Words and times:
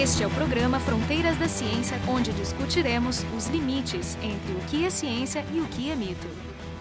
Este 0.00 0.22
é 0.22 0.26
o 0.28 0.30
programa 0.30 0.78
Fronteiras 0.78 1.36
da 1.38 1.48
Ciência, 1.48 2.00
onde 2.08 2.32
discutiremos 2.32 3.24
os 3.36 3.48
limites 3.48 4.14
entre 4.22 4.52
o 4.52 4.60
que 4.70 4.84
é 4.84 4.90
ciência 4.90 5.44
e 5.52 5.58
o 5.58 5.66
que 5.66 5.90
é 5.90 5.96
mito. 5.96 6.28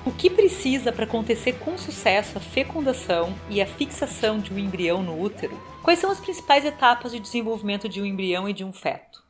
O 0.05 0.11
que 0.11 0.29
precisa 0.29 0.91
para 0.91 1.05
acontecer 1.05 1.53
com 1.53 1.75
sucesso 1.79 2.37
a 2.37 2.39
fecundação 2.39 3.33
e 3.49 3.59
a 3.59 3.65
fixação 3.65 4.37
de 4.37 4.53
um 4.53 4.59
embrião 4.59 5.01
no 5.01 5.19
útero? 5.19 5.59
Quais 5.81 5.97
são 5.97 6.11
as 6.11 6.19
principais 6.19 6.63
etapas 6.63 7.11
de 7.11 7.19
desenvolvimento 7.19 7.89
de 7.89 7.99
um 7.99 8.05
embrião 8.05 8.47
e 8.47 8.53
de 8.53 8.63
um 8.63 8.71
feto? 8.71 9.23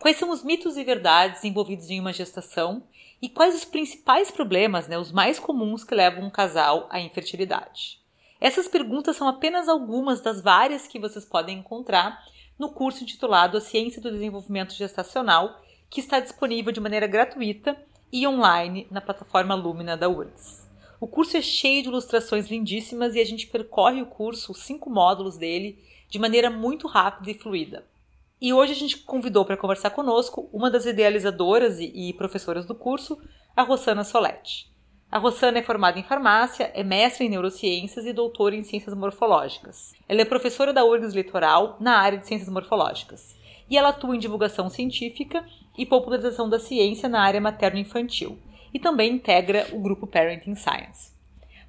Quais 0.00 0.16
são 0.16 0.30
os 0.30 0.42
mitos 0.42 0.76
e 0.76 0.82
verdades 0.82 1.44
envolvidos 1.44 1.88
em 1.90 2.00
uma 2.00 2.12
gestação? 2.12 2.82
E 3.22 3.28
quais 3.28 3.54
os 3.54 3.64
principais 3.64 4.32
problemas, 4.32 4.88
né, 4.88 4.98
os 4.98 5.12
mais 5.12 5.38
comuns 5.38 5.84
que 5.84 5.94
levam 5.94 6.24
um 6.24 6.30
casal 6.30 6.88
à 6.90 6.98
infertilidade? 6.98 8.00
Essas 8.40 8.66
perguntas 8.66 9.14
são 9.14 9.28
apenas 9.28 9.68
algumas 9.68 10.20
das 10.20 10.40
várias 10.42 10.88
que 10.88 10.98
vocês 10.98 11.24
podem 11.24 11.58
encontrar 11.58 12.20
no 12.58 12.70
curso 12.70 13.02
intitulado 13.02 13.56
A 13.56 13.60
Ciência 13.60 14.02
do 14.02 14.10
Desenvolvimento 14.10 14.74
Gestacional, 14.74 15.62
que 15.88 16.00
está 16.00 16.18
disponível 16.18 16.72
de 16.72 16.80
maneira 16.80 17.06
gratuita 17.06 17.76
e 18.12 18.26
online 18.26 18.86
na 18.90 19.00
plataforma 19.00 19.54
Lumina 19.54 19.96
da 19.96 20.08
URGS. 20.08 20.66
O 21.00 21.06
curso 21.06 21.36
é 21.36 21.42
cheio 21.42 21.82
de 21.82 21.88
ilustrações 21.88 22.48
lindíssimas 22.48 23.14
e 23.14 23.20
a 23.20 23.24
gente 23.24 23.46
percorre 23.46 24.02
o 24.02 24.06
curso, 24.06 24.50
os 24.50 24.62
cinco 24.62 24.90
módulos 24.90 25.36
dele, 25.36 25.78
de 26.08 26.18
maneira 26.18 26.50
muito 26.50 26.88
rápida 26.88 27.30
e 27.30 27.34
fluida. 27.34 27.86
E 28.40 28.52
hoje 28.52 28.72
a 28.72 28.76
gente 28.76 28.98
convidou 28.98 29.44
para 29.44 29.56
conversar 29.56 29.90
conosco 29.90 30.48
uma 30.52 30.70
das 30.70 30.86
idealizadoras 30.86 31.78
e 31.78 32.12
professoras 32.14 32.66
do 32.66 32.74
curso, 32.74 33.20
a 33.54 33.62
Rossana 33.62 34.02
Soletti. 34.02 34.70
A 35.10 35.16
Rossana 35.16 35.58
é 35.58 35.62
formada 35.62 35.98
em 35.98 36.02
farmácia, 36.02 36.70
é 36.74 36.84
mestre 36.84 37.24
em 37.24 37.30
neurociências 37.30 38.04
e 38.04 38.12
doutora 38.12 38.54
em 38.54 38.62
ciências 38.62 38.94
morfológicas. 38.94 39.94
Ela 40.06 40.20
é 40.20 40.24
professora 40.26 40.70
da 40.70 40.84
URGS 40.84 41.14
Litoral 41.14 41.78
na 41.80 41.98
área 41.98 42.18
de 42.18 42.26
ciências 42.26 42.50
morfológicas. 42.50 43.34
E 43.70 43.78
ela 43.78 43.88
atua 43.88 44.14
em 44.14 44.18
divulgação 44.18 44.68
científica 44.68 45.42
e 45.78 45.86
popularização 45.86 46.46
da 46.46 46.58
ciência 46.58 47.08
na 47.08 47.22
área 47.22 47.40
materno-infantil. 47.40 48.38
E 48.72 48.78
também 48.78 49.14
integra 49.14 49.66
o 49.72 49.80
grupo 49.80 50.06
Parenting 50.06 50.54
Science. 50.54 51.10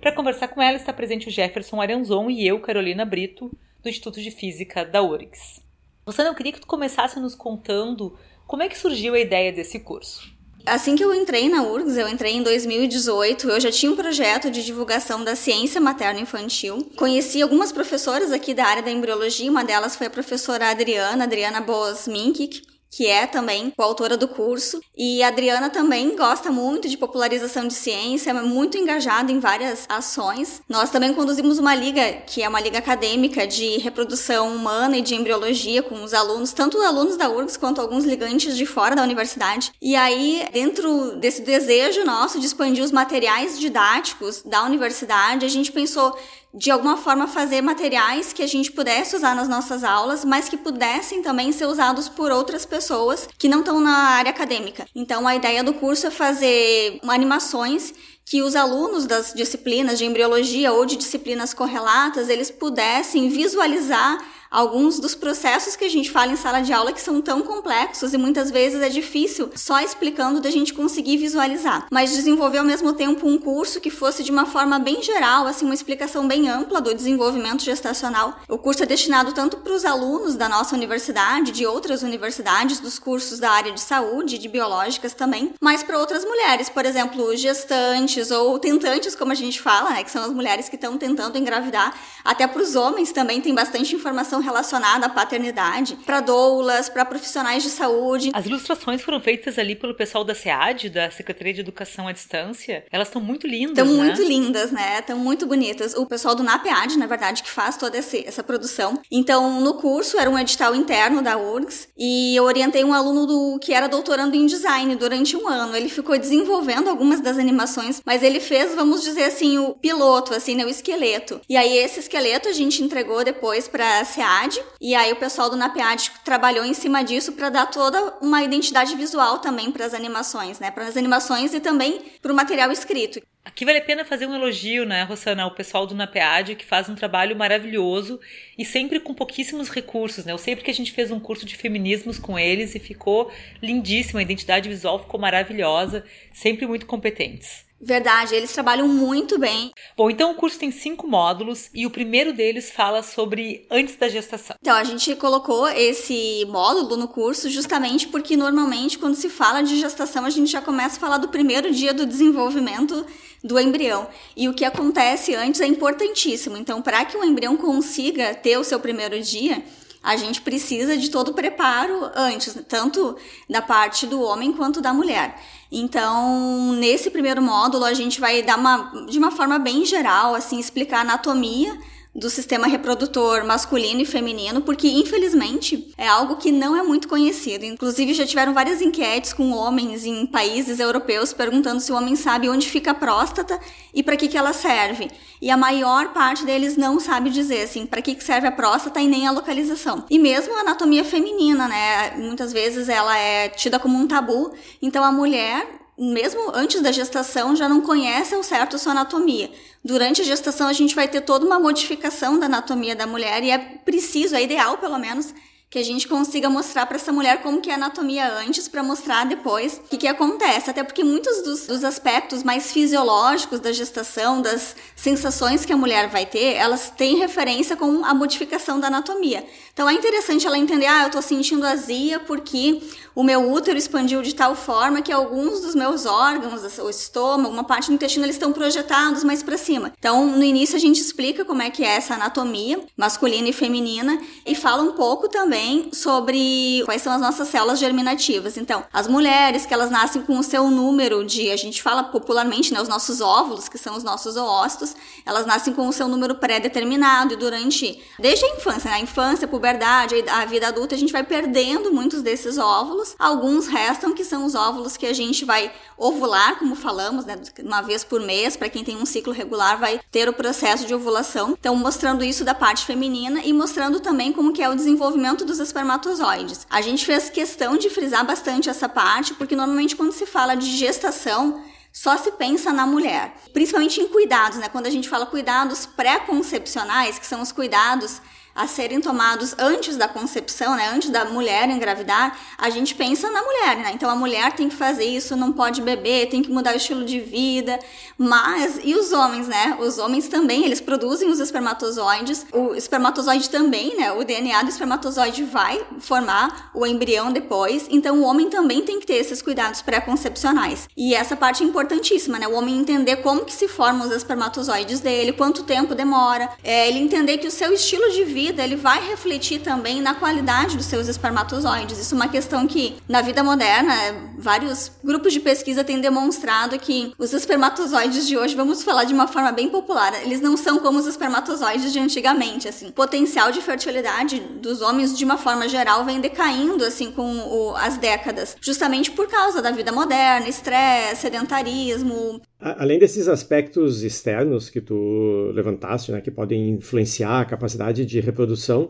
Para 0.01 0.11
conversar 0.11 0.49
com 0.49 0.61
ela 0.61 0.75
está 0.75 0.91
presente 0.91 1.29
o 1.29 1.31
Jefferson 1.31 1.81
Aranzon 1.81 2.29
e 2.29 2.45
eu, 2.45 2.59
Carolina 2.59 3.05
Brito, 3.05 3.49
do 3.81 3.87
Instituto 3.87 4.21
de 4.21 4.31
Física 4.31 4.83
da 4.83 5.01
URGS. 5.01 5.63
Rossana, 6.05 6.27
eu 6.27 6.35
queria 6.35 6.51
que 6.51 6.59
tu 6.59 6.67
começasse 6.67 7.17
nos 7.21 7.35
contando 7.35 8.19
como 8.45 8.63
é 8.63 8.67
que 8.67 8.77
surgiu 8.77 9.13
a 9.13 9.19
ideia 9.19 9.53
desse 9.53 9.79
curso. 9.79 10.37
Assim 10.65 10.95
que 10.95 11.03
eu 11.03 11.13
entrei 11.13 11.49
na 11.49 11.63
URGS, 11.63 11.97
eu 11.97 12.07
entrei 12.07 12.33
em 12.33 12.43
2018, 12.43 13.49
eu 13.49 13.59
já 13.59 13.71
tinha 13.71 13.91
um 13.91 13.95
projeto 13.95 14.51
de 14.51 14.63
divulgação 14.63 15.23
da 15.23 15.35
ciência 15.35 15.81
materno-infantil. 15.81 16.89
Conheci 16.95 17.41
algumas 17.41 17.71
professoras 17.71 18.31
aqui 18.31 18.53
da 18.53 18.65
área 18.65 18.83
da 18.83 18.91
embriologia, 18.91 19.49
uma 19.49 19.63
delas 19.63 19.95
foi 19.95 20.07
a 20.07 20.11
professora 20.11 20.69
Adriana, 20.69 21.23
Adriana 21.23 21.61
Bosminkic, 21.61 22.61
que 22.89 23.07
é 23.07 23.27
também 23.27 23.69
coautora 23.69 24.17
do 24.17 24.27
curso. 24.27 24.81
E 24.97 25.21
a 25.23 25.27
Adriana 25.27 25.69
também 25.69 26.15
gosta 26.15 26.51
muito 26.51 26.89
de 26.89 26.97
popularização 26.97 27.67
de 27.67 27.73
ciência, 27.73 28.31
é 28.31 28.33
muito 28.33 28.77
engajada 28.77 29.31
em 29.31 29.39
várias 29.39 29.85
ações. 29.87 30.61
Nós 30.67 30.89
também 30.89 31.13
conduzimos 31.13 31.59
uma 31.59 31.75
liga, 31.75 32.13
que 32.25 32.41
é 32.41 32.49
uma 32.49 32.59
liga 32.59 32.79
acadêmica 32.79 33.45
de 33.45 33.77
reprodução 33.77 34.55
humana 34.55 34.97
e 34.97 35.01
de 35.01 35.15
embriologia 35.15 35.83
com 35.83 36.03
os 36.03 36.13
alunos, 36.13 36.51
tanto 36.51 36.81
alunos 36.81 37.17
da 37.17 37.29
URGS 37.29 37.57
quanto 37.57 37.81
alguns 37.81 38.05
ligantes 38.05 38.57
de 38.57 38.65
fora 38.65 38.95
da 38.95 39.03
universidade. 39.03 39.71
E 39.81 39.95
aí, 39.95 40.47
dentro 40.51 41.17
desse 41.17 41.41
desejo 41.41 42.03
nosso 42.03 42.39
de 42.39 42.45
expandir 42.45 42.83
os 42.83 42.91
materiais 42.91 43.59
didáticos 43.59 44.41
da 44.43 44.63
universidade, 44.63 45.45
a 45.45 45.49
gente 45.49 45.71
pensou 45.71 46.17
de 46.53 46.71
alguma 46.71 46.97
forma 46.97 47.27
fazer 47.27 47.61
materiais 47.61 48.33
que 48.33 48.41
a 48.41 48.47
gente 48.47 48.71
pudesse 48.71 49.15
usar 49.15 49.35
nas 49.35 49.47
nossas 49.47 49.83
aulas, 49.83 50.25
mas 50.25 50.49
que 50.49 50.57
pudessem 50.57 51.21
também 51.21 51.51
ser 51.51 51.65
usados 51.65 52.09
por 52.09 52.31
outras 52.31 52.65
pessoas 52.65 53.27
que 53.37 53.47
não 53.47 53.59
estão 53.59 53.79
na 53.79 53.91
área 53.91 54.31
acadêmica. 54.31 54.87
Então 54.95 55.27
a 55.27 55.35
ideia 55.35 55.63
do 55.63 55.73
curso 55.73 56.07
é 56.07 56.11
fazer 56.11 56.99
animações 57.07 57.93
que 58.25 58.43
os 58.43 58.55
alunos 58.55 59.07
das 59.07 59.33
disciplinas 59.33 59.97
de 59.97 60.05
embriologia 60.05 60.71
ou 60.71 60.85
de 60.85 60.95
disciplinas 60.95 61.51
correlatas, 61.51 62.29
eles 62.29 62.51
pudessem 62.51 63.27
visualizar 63.27 64.19
alguns 64.49 64.99
dos 64.99 65.15
processos 65.15 65.75
que 65.75 65.85
a 65.85 65.89
gente 65.89 66.11
fala 66.11 66.31
em 66.31 66.35
sala 66.35 66.61
de 66.61 66.73
aula 66.73 66.91
que 66.91 67.01
são 67.01 67.21
tão 67.21 67.41
complexos 67.41 68.13
e 68.13 68.17
muitas 68.17 68.49
vezes 68.51 68.81
é 68.81 68.89
difícil 68.89 69.49
só 69.55 69.79
explicando 69.79 70.41
da 70.41 70.49
gente 70.49 70.73
conseguir 70.73 71.17
visualizar. 71.17 71.87
Mas 71.91 72.11
desenvolver 72.11 72.57
ao 72.57 72.65
mesmo 72.65 72.93
tempo 72.93 73.27
um 73.27 73.37
curso 73.37 73.79
que 73.79 73.89
fosse 73.89 74.23
de 74.23 74.31
uma 74.31 74.45
forma 74.45 74.79
bem 74.79 75.01
geral, 75.03 75.45
assim, 75.45 75.65
uma 75.65 75.73
explicação 75.73 76.27
bem 76.27 76.49
ampla 76.49 76.81
do 76.81 76.93
desenvolvimento 76.93 77.63
gestacional. 77.63 78.39
O 78.47 78.57
curso 78.57 78.83
é 78.83 78.85
destinado 78.85 79.33
tanto 79.33 79.57
para 79.57 79.73
os 79.73 79.85
alunos 79.85 80.35
da 80.35 80.49
nossa 80.49 80.75
universidade, 80.75 81.51
de 81.51 81.65
outras 81.65 82.03
universidades, 82.03 82.79
dos 82.79 82.97
cursos 82.97 83.39
da 83.39 83.51
área 83.51 83.71
de 83.71 83.81
saúde, 83.81 84.37
de 84.37 84.47
biológicas 84.47 85.13
também, 85.13 85.53
mas 85.61 85.83
para 85.83 85.97
outras 85.99 86.25
mulheres, 86.25 86.69
por 86.69 86.85
exemplo, 86.85 87.35
gestantes 87.35 88.31
ou 88.31 88.57
tentantes, 88.57 89.15
como 89.15 89.31
a 89.31 89.35
gente 89.35 89.61
fala, 89.61 89.91
né, 89.91 90.03
que 90.03 90.11
são 90.11 90.23
as 90.23 90.31
mulheres 90.31 90.69
que 90.69 90.75
estão 90.75 90.97
tentando 90.97 91.37
engravidar. 91.37 91.93
Até 92.23 92.47
para 92.47 92.61
os 92.61 92.75
homens 92.75 93.11
também 93.11 93.41
tem 93.41 93.53
bastante 93.53 93.95
informação 93.95 94.38
relacionada 94.39 95.05
à 95.05 95.09
paternidade, 95.09 95.97
para 96.05 96.19
doulas, 96.19 96.89
para 96.89 97.05
profissionais 97.05 97.63
de 97.63 97.69
saúde. 97.69 98.31
As 98.33 98.45
ilustrações 98.45 99.01
foram 99.01 99.19
feitas 99.19 99.57
ali 99.57 99.75
pelo 99.75 99.93
pessoal 99.93 100.23
da 100.23 100.35
SEAD, 100.35 100.89
da 100.89 101.11
Secretaria 101.11 101.53
de 101.53 101.61
Educação 101.61 102.07
à 102.07 102.11
Distância. 102.11 102.83
Elas 102.91 103.07
estão 103.07 103.21
muito 103.21 103.47
lindas, 103.47 103.77
Estão 103.77 103.85
né? 103.85 104.03
muito 104.03 104.23
lindas, 104.23 104.71
né? 104.71 104.99
Estão 104.99 105.17
muito 105.17 105.45
bonitas. 105.45 105.93
O 105.95 106.05
pessoal 106.05 106.35
do 106.35 106.43
NAPEAD, 106.43 106.97
na 106.97 107.05
verdade, 107.05 107.43
que 107.43 107.49
faz 107.49 107.77
toda 107.77 107.97
essa 107.97 108.43
produção. 108.43 108.99
Então, 109.11 109.61
no 109.61 109.75
curso, 109.75 110.17
era 110.17 110.29
um 110.29 110.37
edital 110.37 110.75
interno 110.75 111.21
da 111.21 111.37
URGS 111.37 111.89
e 111.97 112.35
eu 112.35 112.43
orientei 112.43 112.83
um 112.83 112.93
aluno 112.93 113.25
do 113.25 113.59
que 113.59 113.73
era 113.73 113.87
doutorando 113.87 114.35
em 114.35 114.45
design 114.45 114.95
durante 114.95 115.35
um 115.35 115.47
ano. 115.47 115.75
Ele 115.75 115.89
ficou 115.89 116.17
desenvolvendo 116.17 116.89
algumas 116.89 117.21
das 117.21 117.37
animações, 117.37 118.01
mas 118.05 118.23
ele 118.23 118.39
fez, 118.39 118.75
vamos 118.75 119.03
dizer 119.03 119.23
assim, 119.23 119.57
o 119.57 119.73
piloto, 119.73 120.33
assim, 120.33 120.55
né? 120.55 120.65
O 120.65 120.69
esqueleto. 120.69 121.41
E 121.49 121.57
aí, 121.57 121.77
esse 121.77 121.99
esqueleto 121.99 122.47
a 122.47 122.53
gente 122.53 122.83
entregou 122.83 123.23
depois 123.23 123.67
para 123.67 123.99
a 123.99 124.05
SEAD 124.05 124.28
NAPEAD, 124.29 124.61
e 124.79 124.93
aí 124.93 125.11
o 125.11 125.15
pessoal 125.15 125.49
do 125.49 125.57
NAPEAD 125.57 126.11
trabalhou 126.23 126.63
em 126.63 126.73
cima 126.73 127.03
disso 127.03 127.33
para 127.33 127.49
dar 127.49 127.65
toda 127.65 128.13
uma 128.21 128.43
identidade 128.43 128.95
visual 128.95 129.39
também 129.39 129.71
para 129.71 129.85
as 129.85 129.93
animações, 129.93 130.59
né? 130.59 130.69
Para 130.69 130.85
as 130.85 130.95
animações 130.95 131.53
e 131.53 131.59
também 131.59 131.99
para 132.21 132.31
o 132.31 132.35
material 132.35 132.71
escrito. 132.71 133.21
Aqui 133.43 133.65
vale 133.65 133.79
a 133.79 133.83
pena 133.83 134.05
fazer 134.05 134.27
um 134.27 134.35
elogio, 134.35 134.85
né, 134.85 135.03
Rossana, 135.03 135.43
ao 135.43 135.55
pessoal 135.55 135.87
do 135.87 135.95
NAPEAD, 135.95 136.55
que 136.55 136.65
faz 136.65 136.87
um 136.87 136.93
trabalho 136.93 137.35
maravilhoso 137.35 138.19
e 138.57 138.63
sempre 138.63 138.99
com 138.99 139.13
pouquíssimos 139.13 139.69
recursos, 139.69 140.25
né? 140.25 140.31
Eu 140.31 140.37
sei 140.37 140.55
porque 140.55 140.69
a 140.69 140.73
gente 140.73 140.91
fez 140.91 141.09
um 141.09 141.19
curso 141.19 141.45
de 141.45 141.55
feminismos 141.55 142.19
com 142.19 142.37
eles 142.37 142.75
e 142.75 142.79
ficou 142.79 143.31
lindíssimo, 143.61 144.19
a 144.19 144.21
identidade 144.21 144.69
visual 144.69 144.99
ficou 144.99 145.19
maravilhosa, 145.19 146.03
sempre 146.31 146.67
muito 146.67 146.85
competentes. 146.85 147.68
Verdade, 147.81 148.35
eles 148.35 148.51
trabalham 148.51 148.87
muito 148.87 149.39
bem. 149.39 149.71
Bom, 149.95 150.09
então 150.09 150.31
o 150.31 150.35
curso 150.35 150.59
tem 150.59 150.71
cinco 150.71 151.07
módulos 151.07 151.69
e 151.73 151.85
o 151.85 151.89
primeiro 151.89 152.33
deles 152.33 152.69
fala 152.69 153.01
sobre 153.01 153.65
antes 153.71 153.95
da 153.95 154.09
gestação. 154.09 154.55
Então, 154.61 154.75
a 154.75 154.83
gente 154.83 155.15
colocou 155.15 155.67
esse 155.69 156.45
módulo 156.49 156.97
no 156.97 157.07
curso 157.07 157.49
justamente 157.49 158.07
porque 158.07 158.35
normalmente 158.35 158.99
quando 158.99 159.15
se 159.15 159.29
fala 159.29 159.61
de 159.61 159.79
gestação 159.79 160.25
a 160.25 160.29
gente 160.29 160.51
já 160.51 160.61
começa 160.61 160.97
a 160.97 160.99
falar 160.99 161.17
do 161.17 161.29
primeiro 161.29 161.71
dia 161.71 161.93
do 161.93 162.05
desenvolvimento 162.05 163.05
do 163.43 163.59
embrião. 163.59 164.07
E 164.35 164.49
o 164.49 164.53
que 164.53 164.65
acontece 164.65 165.33
antes 165.35 165.61
é 165.61 165.65
importantíssimo. 165.67 166.57
Então, 166.57 166.81
para 166.81 167.05
que 167.05 167.17
o 167.17 167.23
embrião 167.23 167.55
consiga 167.55 168.33
ter 168.35 168.57
o 168.57 168.63
seu 168.63 168.79
primeiro 168.79 169.19
dia, 169.21 169.63
a 170.01 170.15
gente 170.15 170.41
precisa 170.41 170.97
de 170.97 171.09
todo 171.09 171.29
o 171.29 171.33
preparo 171.33 172.09
antes, 172.15 172.57
tanto 172.67 173.17
da 173.49 173.61
parte 173.61 174.07
do 174.07 174.21
homem 174.21 174.53
quanto 174.53 174.81
da 174.81 174.93
mulher. 174.93 175.39
Então, 175.71 176.73
nesse 176.73 177.09
primeiro 177.11 177.41
módulo, 177.41 177.83
a 177.85 177.93
gente 177.93 178.19
vai 178.19 178.41
dar 178.41 178.57
uma, 178.57 179.05
de 179.09 179.17
uma 179.17 179.31
forma 179.31 179.59
bem 179.59 179.85
geral, 179.85 180.33
assim, 180.33 180.59
explicar 180.59 180.99
a 180.99 181.01
anatomia 181.01 181.77
do 182.19 182.29
sistema 182.29 182.67
reprodutor 182.67 183.45
masculino 183.45 184.01
e 184.01 184.05
feminino, 184.05 184.61
porque 184.61 184.87
infelizmente 184.87 185.91
é 185.97 186.07
algo 186.07 186.35
que 186.35 186.51
não 186.51 186.75
é 186.75 186.83
muito 186.83 187.07
conhecido. 187.07 187.65
Inclusive 187.65 188.13
já 188.13 188.25
tiveram 188.25 188.53
várias 188.53 188.81
enquetes 188.81 189.33
com 189.33 189.51
homens 189.51 190.05
em 190.05 190.25
países 190.25 190.79
europeus 190.79 191.33
perguntando 191.33 191.79
se 191.79 191.91
o 191.91 191.95
homem 191.95 192.15
sabe 192.15 192.49
onde 192.49 192.69
fica 192.69 192.91
a 192.91 192.93
próstata 192.93 193.59
e 193.93 194.03
para 194.03 194.17
que 194.17 194.27
que 194.27 194.37
ela 194.37 194.53
serve. 194.53 195.09
E 195.41 195.49
a 195.49 195.57
maior 195.57 196.13
parte 196.13 196.45
deles 196.45 196.75
não 196.75 196.99
sabe 196.99 197.29
dizer 197.29 197.63
assim, 197.63 197.85
para 197.85 198.01
que 198.01 198.13
que 198.13 198.23
serve 198.23 198.47
a 198.47 198.51
próstata 198.51 198.99
e 198.99 199.07
nem 199.07 199.25
a 199.25 199.31
localização. 199.31 200.05
E 200.09 200.19
mesmo 200.19 200.55
a 200.55 200.61
anatomia 200.61 201.03
feminina, 201.03 201.67
né, 201.67 202.11
muitas 202.17 202.51
vezes 202.51 202.89
ela 202.89 203.17
é 203.17 203.47
tida 203.49 203.79
como 203.79 203.97
um 203.97 204.07
tabu. 204.07 204.53
Então 204.81 205.03
a 205.03 205.11
mulher 205.11 205.79
mesmo 205.99 206.51
antes 206.55 206.81
da 206.81 206.93
gestação, 206.93 207.53
já 207.55 207.67
não 207.67 207.81
conhece 207.81 208.33
ao 208.33 208.41
certo 208.41 208.79
sua 208.79 208.93
anatomia. 208.93 209.51
Durante 209.83 210.21
a 210.21 210.25
gestação, 210.25 210.67
a 210.67 210.73
gente 210.73 210.93
vai 210.93 211.07
ter 211.07 211.21
toda 211.21 211.45
uma 211.45 211.59
modificação 211.59 212.37
da 212.37 212.47
anatomia 212.47 212.95
da 212.95 213.07
mulher 213.07 213.43
e 213.43 213.49
é 213.49 213.57
preciso, 213.57 214.35
é 214.35 214.43
ideal 214.43 214.77
pelo 214.77 214.99
menos, 214.99 215.33
que 215.69 215.77
a 215.77 215.83
gente 215.83 216.07
consiga 216.07 216.49
mostrar 216.49 216.87
para 216.87 216.95
essa 216.95 217.13
mulher 217.13 217.43
como 217.43 217.61
que 217.61 217.69
é 217.69 217.73
a 217.73 217.75
anatomia 217.75 218.27
antes, 218.39 218.67
para 218.67 218.81
mostrar 218.81 219.25
depois 219.25 219.79
o 219.85 219.87
que, 219.87 219.97
que 219.97 220.07
acontece. 220.07 220.69
Até 220.69 220.83
porque 220.83 221.03
muitos 221.03 221.43
dos, 221.43 221.67
dos, 221.67 221.83
aspectos 221.83 222.41
mais 222.41 222.71
fisiológicos 222.71 223.59
da 223.59 223.71
gestação, 223.71 224.41
das 224.41 224.75
sensações 224.95 225.65
que 225.65 225.71
a 225.71 225.77
mulher 225.77 226.09
vai 226.09 226.25
ter, 226.25 226.55
elas 226.55 226.89
têm 226.89 227.17
referência 227.17 227.77
com 227.77 228.03
a 228.03 228.15
modificação 228.15 228.79
da 228.79 228.87
anatomia. 228.87 229.45
Então 229.71 229.87
é 229.87 229.93
interessante 229.93 230.47
ela 230.47 230.57
entender, 230.57 230.87
ah, 230.87 231.03
eu 231.03 231.11
tô 231.11 231.21
sentindo 231.21 231.65
azia 231.65 232.19
porque 232.19 232.81
o 233.19 233.23
meu 233.23 233.51
útero 233.51 233.77
expandiu 233.77 234.21
de 234.21 234.33
tal 234.33 234.55
forma 234.55 235.01
que 235.01 235.11
alguns 235.11 235.59
dos 235.59 235.75
meus 235.75 236.05
órgãos, 236.05 236.61
o 236.79 236.89
estômago, 236.89 237.53
uma 237.53 237.65
parte 237.65 237.87
do 237.87 237.93
intestino, 237.93 238.23
eles 238.23 238.37
estão 238.37 238.53
projetados 238.53 239.25
mais 239.25 239.43
para 239.43 239.57
cima. 239.57 239.91
Então, 239.99 240.25
no 240.25 240.41
início 240.41 240.77
a 240.77 240.79
gente 240.79 241.01
explica 241.01 241.43
como 241.43 241.61
é 241.61 241.69
que 241.69 241.83
é 241.83 241.97
essa 241.97 242.13
anatomia 242.13 242.79
masculina 242.95 243.49
e 243.49 243.51
feminina 243.51 244.21
e 244.45 244.55
fala 244.55 244.83
um 244.83 244.93
pouco 244.93 245.27
também 245.27 245.89
sobre 245.91 246.81
quais 246.85 247.01
são 247.01 247.11
as 247.11 247.19
nossas 247.19 247.49
células 247.49 247.77
germinativas. 247.77 248.55
Então, 248.55 248.85
as 248.93 249.05
mulheres 249.05 249.65
que 249.65 249.73
elas 249.73 249.91
nascem 249.91 250.21
com 250.21 250.39
o 250.39 250.43
seu 250.43 250.71
número 250.71 251.25
de, 251.25 251.51
a 251.51 251.57
gente 251.57 251.83
fala 251.83 252.03
popularmente, 252.03 252.73
né, 252.73 252.81
os 252.81 252.87
nossos 252.87 253.19
óvulos, 253.19 253.67
que 253.67 253.77
são 253.77 253.97
os 253.97 254.03
nossos 254.03 254.37
oócitos, 254.37 254.95
elas 255.25 255.45
nascem 255.45 255.73
com 255.73 255.89
o 255.89 255.91
seu 255.91 256.07
número 256.07 256.35
pré-determinado 256.35 257.33
e 257.33 257.35
durante 257.35 258.01
desde 258.17 258.45
a 258.45 258.55
infância, 258.55 258.89
né, 258.89 258.95
a 258.95 259.01
infância, 259.01 259.43
a 259.43 259.49
puberdade, 259.49 260.15
a 260.29 260.45
vida 260.45 260.69
adulta, 260.69 260.95
a 260.95 260.97
gente 260.97 261.11
vai 261.11 261.23
perdendo 261.23 261.91
muitos 261.91 262.21
desses 262.21 262.57
óvulos. 262.57 263.08
Alguns 263.17 263.67
restam 263.67 264.13
que 264.13 264.23
são 264.23 264.45
os 264.45 264.55
óvulos 264.55 264.97
que 264.97 265.05
a 265.05 265.13
gente 265.13 265.45
vai 265.45 265.71
ovular, 265.97 266.57
como 266.59 266.75
falamos, 266.75 267.25
né, 267.25 267.35
uma 267.63 267.81
vez 267.81 268.03
por 268.03 268.21
mês, 268.21 268.55
para 268.55 268.69
quem 268.69 268.83
tem 268.83 268.97
um 268.97 269.05
ciclo 269.05 269.33
regular 269.33 269.79
vai 269.79 269.99
ter 270.11 270.27
o 270.29 270.33
processo 270.33 270.85
de 270.85 270.93
ovulação. 270.93 271.55
Então, 271.59 271.75
mostrando 271.75 272.23
isso 272.23 272.43
da 272.43 272.53
parte 272.53 272.85
feminina 272.85 273.41
e 273.43 273.53
mostrando 273.53 273.99
também 273.99 274.31
como 274.33 274.53
que 274.53 274.61
é 274.61 274.69
o 274.69 274.75
desenvolvimento 274.75 275.45
dos 275.45 275.59
espermatozoides. 275.59 276.67
A 276.69 276.81
gente 276.81 277.05
fez 277.05 277.29
questão 277.29 277.77
de 277.77 277.89
frisar 277.89 278.25
bastante 278.25 278.69
essa 278.69 278.89
parte, 278.89 279.33
porque 279.33 279.55
normalmente 279.55 279.95
quando 279.95 280.11
se 280.11 280.25
fala 280.25 280.55
de 280.55 280.77
gestação, 280.77 281.63
só 281.91 282.15
se 282.17 282.31
pensa 282.31 282.71
na 282.71 282.85
mulher, 282.85 283.33
principalmente 283.51 283.99
em 283.99 284.07
cuidados, 284.07 284.59
né? 284.59 284.69
Quando 284.69 284.85
a 284.85 284.91
gente 284.91 285.09
fala 285.09 285.25
cuidados 285.25 285.85
pré-concepcionais, 285.85 287.17
que 287.17 287.25
são 287.25 287.41
os 287.41 287.51
cuidados 287.51 288.21
a 288.59 288.67
serem 288.67 288.99
tomados 288.99 289.55
antes 289.57 289.95
da 289.95 290.05
concepção, 290.05 290.75
né, 290.75 290.91
antes 290.93 291.09
da 291.09 291.23
mulher 291.23 291.69
engravidar, 291.69 292.37
a 292.57 292.69
gente 292.69 292.93
pensa 292.93 293.31
na 293.31 293.41
mulher, 293.41 293.77
né? 293.77 293.91
Então 293.93 294.09
a 294.09 294.15
mulher 294.17 294.51
tem 294.51 294.67
que 294.67 294.75
fazer 294.75 295.05
isso, 295.05 295.37
não 295.37 295.53
pode 295.53 295.81
beber, 295.81 296.27
tem 296.27 296.41
que 296.41 296.51
mudar 296.51 296.73
o 296.73 296.75
estilo 296.75 297.05
de 297.05 297.21
vida. 297.21 297.79
Mas 298.17 298.77
e 298.83 298.95
os 298.95 299.13
homens, 299.13 299.47
né? 299.47 299.77
Os 299.79 299.97
homens 299.97 300.27
também, 300.27 300.65
eles 300.65 300.81
produzem 300.81 301.29
os 301.29 301.39
espermatozoides. 301.39 302.45
O 302.51 302.75
espermatozoide 302.75 303.49
também, 303.49 303.95
né? 303.95 304.11
O 304.11 304.25
DNA 304.25 304.63
do 304.63 304.69
espermatozoide 304.69 305.45
vai 305.45 305.81
formar 305.99 306.69
o 306.73 306.85
embrião 306.85 307.31
depois. 307.31 307.87
Então 307.89 308.19
o 308.19 308.23
homem 308.23 308.49
também 308.49 308.81
tem 308.81 308.99
que 308.99 309.07
ter 309.07 309.13
esses 309.13 309.41
cuidados 309.41 309.81
pré-concepcionais. 309.81 310.89
E 310.97 311.15
essa 311.15 311.37
parte 311.37 311.63
é 311.63 311.65
importantíssima, 311.65 312.37
né? 312.37 312.45
O 312.45 312.55
homem 312.55 312.77
entender 312.77 313.17
como 313.17 313.45
que 313.45 313.53
se 313.53 313.69
formam 313.69 314.05
os 314.05 314.13
espermatozoides 314.13 314.99
dele, 314.99 315.31
quanto 315.31 315.63
tempo 315.63 315.95
demora, 315.95 316.49
é, 316.61 316.89
ele 316.89 316.99
entender 316.99 317.37
que 317.37 317.47
o 317.47 317.51
seu 317.51 317.71
estilo 317.71 318.11
de 318.11 318.25
vida 318.25 318.48
vida, 318.49 318.63
ele 318.63 318.75
vai 318.75 319.07
refletir 319.07 319.61
também 319.61 320.01
na 320.01 320.15
qualidade 320.15 320.75
dos 320.75 320.87
seus 320.87 321.07
espermatozoides. 321.07 321.99
Isso 321.99 322.15
é 322.15 322.17
uma 322.17 322.27
questão 322.27 322.67
que, 322.67 322.97
na 323.07 323.21
vida 323.21 323.43
moderna, 323.43 323.93
vários 324.37 324.91
grupos 325.03 325.33
de 325.33 325.39
pesquisa 325.39 325.83
têm 325.83 326.01
demonstrado 326.01 326.77
que 326.79 327.13
os 327.17 327.31
espermatozoides 327.31 328.27
de 328.27 328.37
hoje, 328.37 328.55
vamos 328.55 328.83
falar 328.83 329.03
de 329.03 329.13
uma 329.13 329.27
forma 329.27 329.51
bem 329.51 329.69
popular, 329.69 330.13
eles 330.23 330.41
não 330.41 330.57
são 330.57 330.79
como 330.79 330.97
os 330.99 331.05
espermatozoides 331.05 331.93
de 331.93 331.99
antigamente, 331.99 332.67
assim. 332.67 332.87
O 332.87 332.93
potencial 332.93 333.51
de 333.51 333.61
fertilidade 333.61 334.39
dos 334.39 334.81
homens, 334.81 335.17
de 335.17 335.23
uma 335.23 335.37
forma 335.37 335.69
geral, 335.69 336.03
vem 336.03 336.19
decaindo, 336.19 336.83
assim, 336.83 337.11
com 337.11 337.39
o, 337.39 337.75
as 337.75 337.97
décadas, 337.97 338.57
justamente 338.59 339.11
por 339.11 339.27
causa 339.27 339.61
da 339.61 339.71
vida 339.71 339.91
moderna, 339.91 340.47
estresse, 340.47 341.21
sedentarismo, 341.21 342.41
Além 342.59 342.99
desses 342.99 343.29
aspectos 343.29 344.03
externos 344.03 344.69
que 344.69 344.81
tu 344.81 345.49
levantaste, 345.53 346.11
né, 346.11 346.19
que 346.19 346.29
podem 346.29 346.71
influenciar 346.71 347.39
a 347.39 347.45
capacidade 347.45 348.05
de 348.05 348.19
reprodução, 348.19 348.89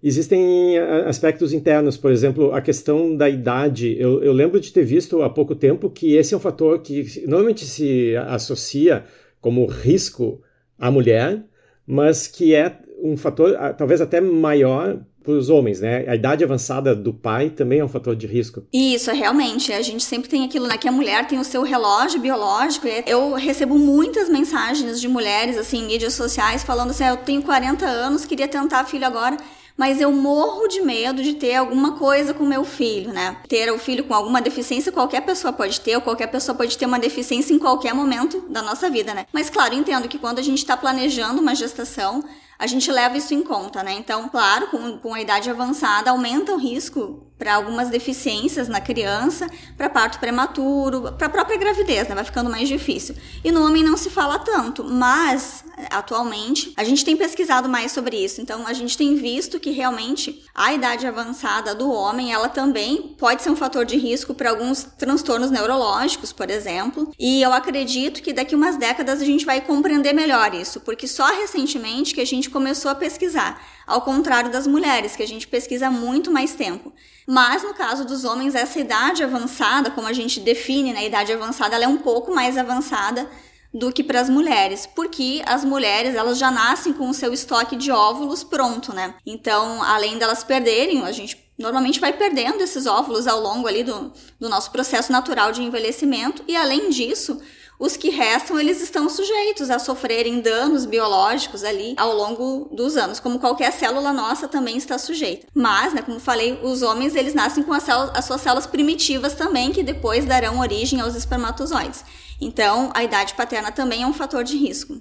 existem 0.00 0.78
aspectos 0.78 1.52
internos, 1.52 1.96
por 1.96 2.12
exemplo, 2.12 2.52
a 2.52 2.60
questão 2.60 3.16
da 3.16 3.28
idade. 3.28 3.96
Eu, 3.98 4.22
eu, 4.22 4.32
lembro 4.32 4.60
de 4.60 4.72
ter 4.72 4.84
visto 4.84 5.22
há 5.22 5.28
pouco 5.28 5.56
tempo 5.56 5.90
que 5.90 6.14
esse 6.14 6.34
é 6.34 6.36
um 6.36 6.40
fator 6.40 6.80
que 6.82 7.24
normalmente 7.26 7.64
se 7.64 8.14
associa 8.28 9.04
como 9.40 9.66
risco 9.66 10.40
à 10.78 10.88
mulher, 10.88 11.42
mas 11.84 12.28
que 12.28 12.54
é 12.54 12.78
um 13.02 13.16
fator 13.16 13.56
talvez 13.76 14.00
até 14.00 14.20
maior 14.20 15.00
para 15.22 15.32
os 15.32 15.50
homens, 15.50 15.80
né? 15.80 16.04
A 16.08 16.14
idade 16.14 16.42
avançada 16.42 16.94
do 16.94 17.12
pai 17.12 17.50
também 17.50 17.80
é 17.80 17.84
um 17.84 17.88
fator 17.88 18.16
de 18.16 18.26
risco. 18.26 18.62
Isso, 18.72 19.10
realmente. 19.12 19.72
A 19.72 19.82
gente 19.82 20.02
sempre 20.02 20.28
tem 20.28 20.44
aquilo, 20.44 20.66
né? 20.66 20.76
Que 20.76 20.88
a 20.88 20.92
mulher 20.92 21.26
tem 21.26 21.38
o 21.38 21.44
seu 21.44 21.62
relógio 21.62 22.20
biológico. 22.20 22.86
Eu 23.06 23.34
recebo 23.34 23.78
muitas 23.78 24.28
mensagens 24.28 25.00
de 25.00 25.08
mulheres, 25.08 25.58
assim, 25.58 25.78
em 25.78 25.86
mídias 25.86 26.14
sociais, 26.14 26.62
falando 26.62 26.90
assim: 26.90 27.04
ah, 27.04 27.10
eu 27.10 27.16
tenho 27.18 27.42
40 27.42 27.84
anos, 27.84 28.24
queria 28.24 28.48
tentar 28.48 28.84
filho 28.84 29.06
agora 29.06 29.36
mas 29.80 29.98
eu 29.98 30.12
morro 30.12 30.68
de 30.68 30.82
medo 30.82 31.22
de 31.22 31.32
ter 31.32 31.54
alguma 31.54 31.92
coisa 31.92 32.34
com 32.34 32.44
meu 32.44 32.66
filho, 32.66 33.14
né? 33.14 33.38
Ter 33.48 33.72
o 33.72 33.78
filho 33.78 34.04
com 34.04 34.12
alguma 34.12 34.38
deficiência, 34.42 34.92
qualquer 34.92 35.22
pessoa 35.22 35.54
pode 35.54 35.80
ter, 35.80 35.96
ou 35.96 36.02
qualquer 36.02 36.26
pessoa 36.26 36.54
pode 36.54 36.76
ter 36.76 36.84
uma 36.84 36.98
deficiência 36.98 37.54
em 37.54 37.58
qualquer 37.58 37.94
momento 37.94 38.44
da 38.50 38.60
nossa 38.60 38.90
vida, 38.90 39.14
né? 39.14 39.24
Mas 39.32 39.48
claro, 39.48 39.74
entendo 39.74 40.06
que 40.06 40.18
quando 40.18 40.38
a 40.38 40.42
gente 40.42 40.58
está 40.58 40.76
planejando 40.76 41.40
uma 41.40 41.54
gestação, 41.54 42.22
a 42.60 42.66
gente 42.66 42.92
leva 42.92 43.16
isso 43.16 43.32
em 43.32 43.42
conta, 43.42 43.82
né? 43.82 43.94
Então, 43.94 44.28
claro, 44.28 44.66
com, 44.66 44.98
com 44.98 45.14
a 45.14 45.20
idade 45.20 45.48
avançada, 45.48 46.10
aumenta 46.10 46.52
o 46.52 46.58
risco 46.58 47.26
para 47.40 47.54
algumas 47.54 47.88
deficiências 47.88 48.68
na 48.68 48.82
criança, 48.82 49.48
para 49.74 49.88
parto 49.88 50.20
prematuro, 50.20 51.10
para 51.12 51.26
a 51.26 51.30
própria 51.30 51.56
gravidez, 51.56 52.06
né? 52.06 52.14
Vai 52.14 52.22
ficando 52.22 52.50
mais 52.50 52.68
difícil. 52.68 53.16
E 53.42 53.50
no 53.50 53.64
homem 53.64 53.82
não 53.82 53.96
se 53.96 54.10
fala 54.10 54.38
tanto, 54.38 54.84
mas 54.84 55.64
atualmente 55.90 56.74
a 56.76 56.84
gente 56.84 57.02
tem 57.02 57.16
pesquisado 57.16 57.66
mais 57.66 57.92
sobre 57.92 58.22
isso. 58.22 58.42
Então, 58.42 58.66
a 58.66 58.74
gente 58.74 58.94
tem 58.96 59.14
visto 59.16 59.58
que 59.58 59.70
realmente 59.70 60.44
a 60.54 60.74
idade 60.74 61.06
avançada 61.06 61.74
do 61.74 61.90
homem, 61.90 62.30
ela 62.30 62.50
também 62.50 63.14
pode 63.18 63.42
ser 63.42 63.48
um 63.48 63.56
fator 63.56 63.86
de 63.86 63.96
risco 63.96 64.34
para 64.34 64.50
alguns 64.50 64.84
transtornos 64.98 65.50
neurológicos, 65.50 66.32
por 66.32 66.50
exemplo. 66.50 67.10
E 67.18 67.40
eu 67.40 67.54
acredito 67.54 68.22
que 68.22 68.34
daqui 68.34 68.54
umas 68.54 68.76
décadas 68.76 69.22
a 69.22 69.24
gente 69.24 69.46
vai 69.46 69.62
compreender 69.62 70.12
melhor 70.12 70.54
isso, 70.54 70.80
porque 70.80 71.08
só 71.08 71.26
recentemente 71.26 72.14
que 72.14 72.20
a 72.20 72.26
gente 72.26 72.50
começou 72.50 72.90
a 72.90 72.94
pesquisar, 72.94 73.62
ao 73.90 74.02
contrário 74.02 74.50
das 74.50 74.66
mulheres, 74.66 75.16
que 75.16 75.22
a 75.22 75.28
gente 75.28 75.48
pesquisa 75.48 75.90
muito 75.90 76.30
mais 76.30 76.54
tempo. 76.54 76.92
Mas 77.26 77.62
no 77.62 77.74
caso 77.74 78.04
dos 78.04 78.24
homens, 78.24 78.54
essa 78.54 78.78
idade 78.78 79.22
avançada, 79.22 79.90
como 79.90 80.06
a 80.06 80.12
gente 80.12 80.40
define, 80.40 80.92
né, 80.92 81.06
idade 81.06 81.32
avançada, 81.32 81.74
ela 81.74 81.84
é 81.84 81.88
um 81.88 81.98
pouco 81.98 82.34
mais 82.34 82.56
avançada 82.56 83.28
do 83.72 83.92
que 83.92 84.02
para 84.02 84.20
as 84.20 84.28
mulheres, 84.28 84.86
porque 84.86 85.42
as 85.46 85.64
mulheres 85.64 86.14
elas 86.14 86.38
já 86.38 86.50
nascem 86.50 86.92
com 86.92 87.08
o 87.08 87.14
seu 87.14 87.32
estoque 87.32 87.76
de 87.76 87.90
óvulos 87.90 88.42
pronto, 88.42 88.92
né? 88.92 89.14
Então, 89.24 89.82
além 89.82 90.18
delas 90.18 90.42
perderem, 90.42 91.02
a 91.04 91.12
gente 91.12 91.36
normalmente 91.56 92.00
vai 92.00 92.12
perdendo 92.12 92.62
esses 92.62 92.86
óvulos 92.86 93.26
ao 93.26 93.40
longo 93.40 93.68
ali 93.68 93.84
do, 93.84 94.12
do 94.40 94.48
nosso 94.48 94.72
processo 94.72 95.12
natural 95.12 95.52
de 95.52 95.62
envelhecimento, 95.62 96.42
e 96.48 96.56
além 96.56 96.90
disso, 96.90 97.40
os 97.80 97.96
que 97.96 98.10
restam, 98.10 98.60
eles 98.60 98.82
estão 98.82 99.08
sujeitos 99.08 99.70
a 99.70 99.78
sofrerem 99.78 100.42
danos 100.42 100.84
biológicos 100.84 101.64
ali 101.64 101.94
ao 101.96 102.14
longo 102.14 102.68
dos 102.70 102.94
anos, 102.94 103.18
como 103.18 103.38
qualquer 103.38 103.72
célula 103.72 104.12
nossa 104.12 104.46
também 104.46 104.76
está 104.76 104.98
sujeita. 104.98 105.46
Mas, 105.54 105.94
né, 105.94 106.02
como 106.02 106.20
falei, 106.20 106.60
os 106.62 106.82
homens, 106.82 107.16
eles 107.16 107.32
nascem 107.32 107.62
com 107.62 107.72
as, 107.72 107.88
as 107.88 108.26
suas 108.26 108.42
células 108.42 108.66
primitivas 108.66 109.32
também, 109.32 109.72
que 109.72 109.82
depois 109.82 110.26
darão 110.26 110.60
origem 110.60 111.00
aos 111.00 111.16
espermatozoides. 111.16 112.04
Então, 112.38 112.90
a 112.92 113.02
idade 113.02 113.32
paterna 113.32 113.72
também 113.72 114.02
é 114.02 114.06
um 114.06 114.12
fator 114.12 114.44
de 114.44 114.58
risco. 114.58 115.00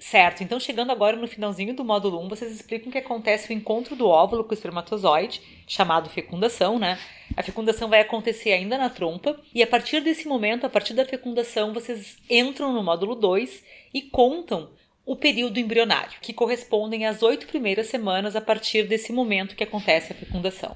Certo, 0.00 0.42
então 0.42 0.58
chegando 0.58 0.90
agora 0.90 1.14
no 1.14 1.28
finalzinho 1.28 1.74
do 1.74 1.84
módulo 1.84 2.24
1, 2.24 2.28
vocês 2.30 2.50
explicam 2.50 2.90
que 2.90 2.96
acontece 2.96 3.50
o 3.50 3.52
encontro 3.52 3.94
do 3.94 4.08
óvulo 4.08 4.42
com 4.42 4.52
o 4.52 4.54
espermatozoide, 4.54 5.42
chamado 5.66 6.08
fecundação, 6.08 6.78
né? 6.78 6.98
A 7.36 7.42
fecundação 7.42 7.86
vai 7.86 8.00
acontecer 8.00 8.52
ainda 8.52 8.78
na 8.78 8.88
trompa, 8.88 9.38
e 9.54 9.62
a 9.62 9.66
partir 9.66 10.00
desse 10.00 10.26
momento, 10.26 10.64
a 10.64 10.70
partir 10.70 10.94
da 10.94 11.04
fecundação, 11.04 11.74
vocês 11.74 12.16
entram 12.30 12.72
no 12.72 12.82
módulo 12.82 13.14
2 13.14 13.62
e 13.92 14.00
contam 14.00 14.70
o 15.04 15.14
período 15.14 15.60
embrionário, 15.60 16.18
que 16.22 16.32
correspondem 16.32 17.06
às 17.06 17.22
oito 17.22 17.46
primeiras 17.46 17.88
semanas 17.88 18.34
a 18.34 18.40
partir 18.40 18.84
desse 18.84 19.12
momento 19.12 19.54
que 19.54 19.64
acontece 19.64 20.12
a 20.12 20.16
fecundação. 20.16 20.74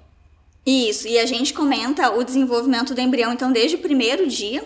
Isso, 0.66 1.08
e 1.08 1.18
a 1.18 1.24
gente 1.24 1.54
comenta 1.54 2.10
o 2.10 2.22
desenvolvimento 2.22 2.94
do 2.94 3.00
embrião, 3.00 3.32
então, 3.32 3.50
desde 3.50 3.76
o 3.76 3.80
primeiro 3.80 4.26
dia 4.26 4.62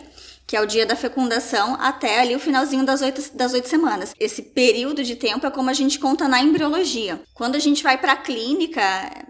que 0.49 0.57
é 0.57 0.62
o 0.62 0.67
dia 0.67 0.87
da 0.87 0.97
fecundação, 0.97 1.76
até 1.78 2.21
ali 2.21 2.35
o 2.35 2.40
finalzinho 2.40 2.83
das 2.83 3.02
oito, 3.02 3.23
das 3.37 3.52
oito 3.52 3.69
semanas. 3.69 4.14
Esse 4.19 4.40
período 4.40 5.05
de 5.05 5.14
tempo 5.14 5.47
é 5.47 5.50
como 5.50 5.69
a 5.69 5.75
gente 5.75 5.99
conta 5.99 6.26
na 6.26 6.40
embriologia. 6.40 7.21
Quando 7.35 7.55
a 7.55 7.59
gente 7.59 7.83
vai 7.83 7.99
para 7.99 8.12
a 8.12 8.17
clínica, 8.17 8.81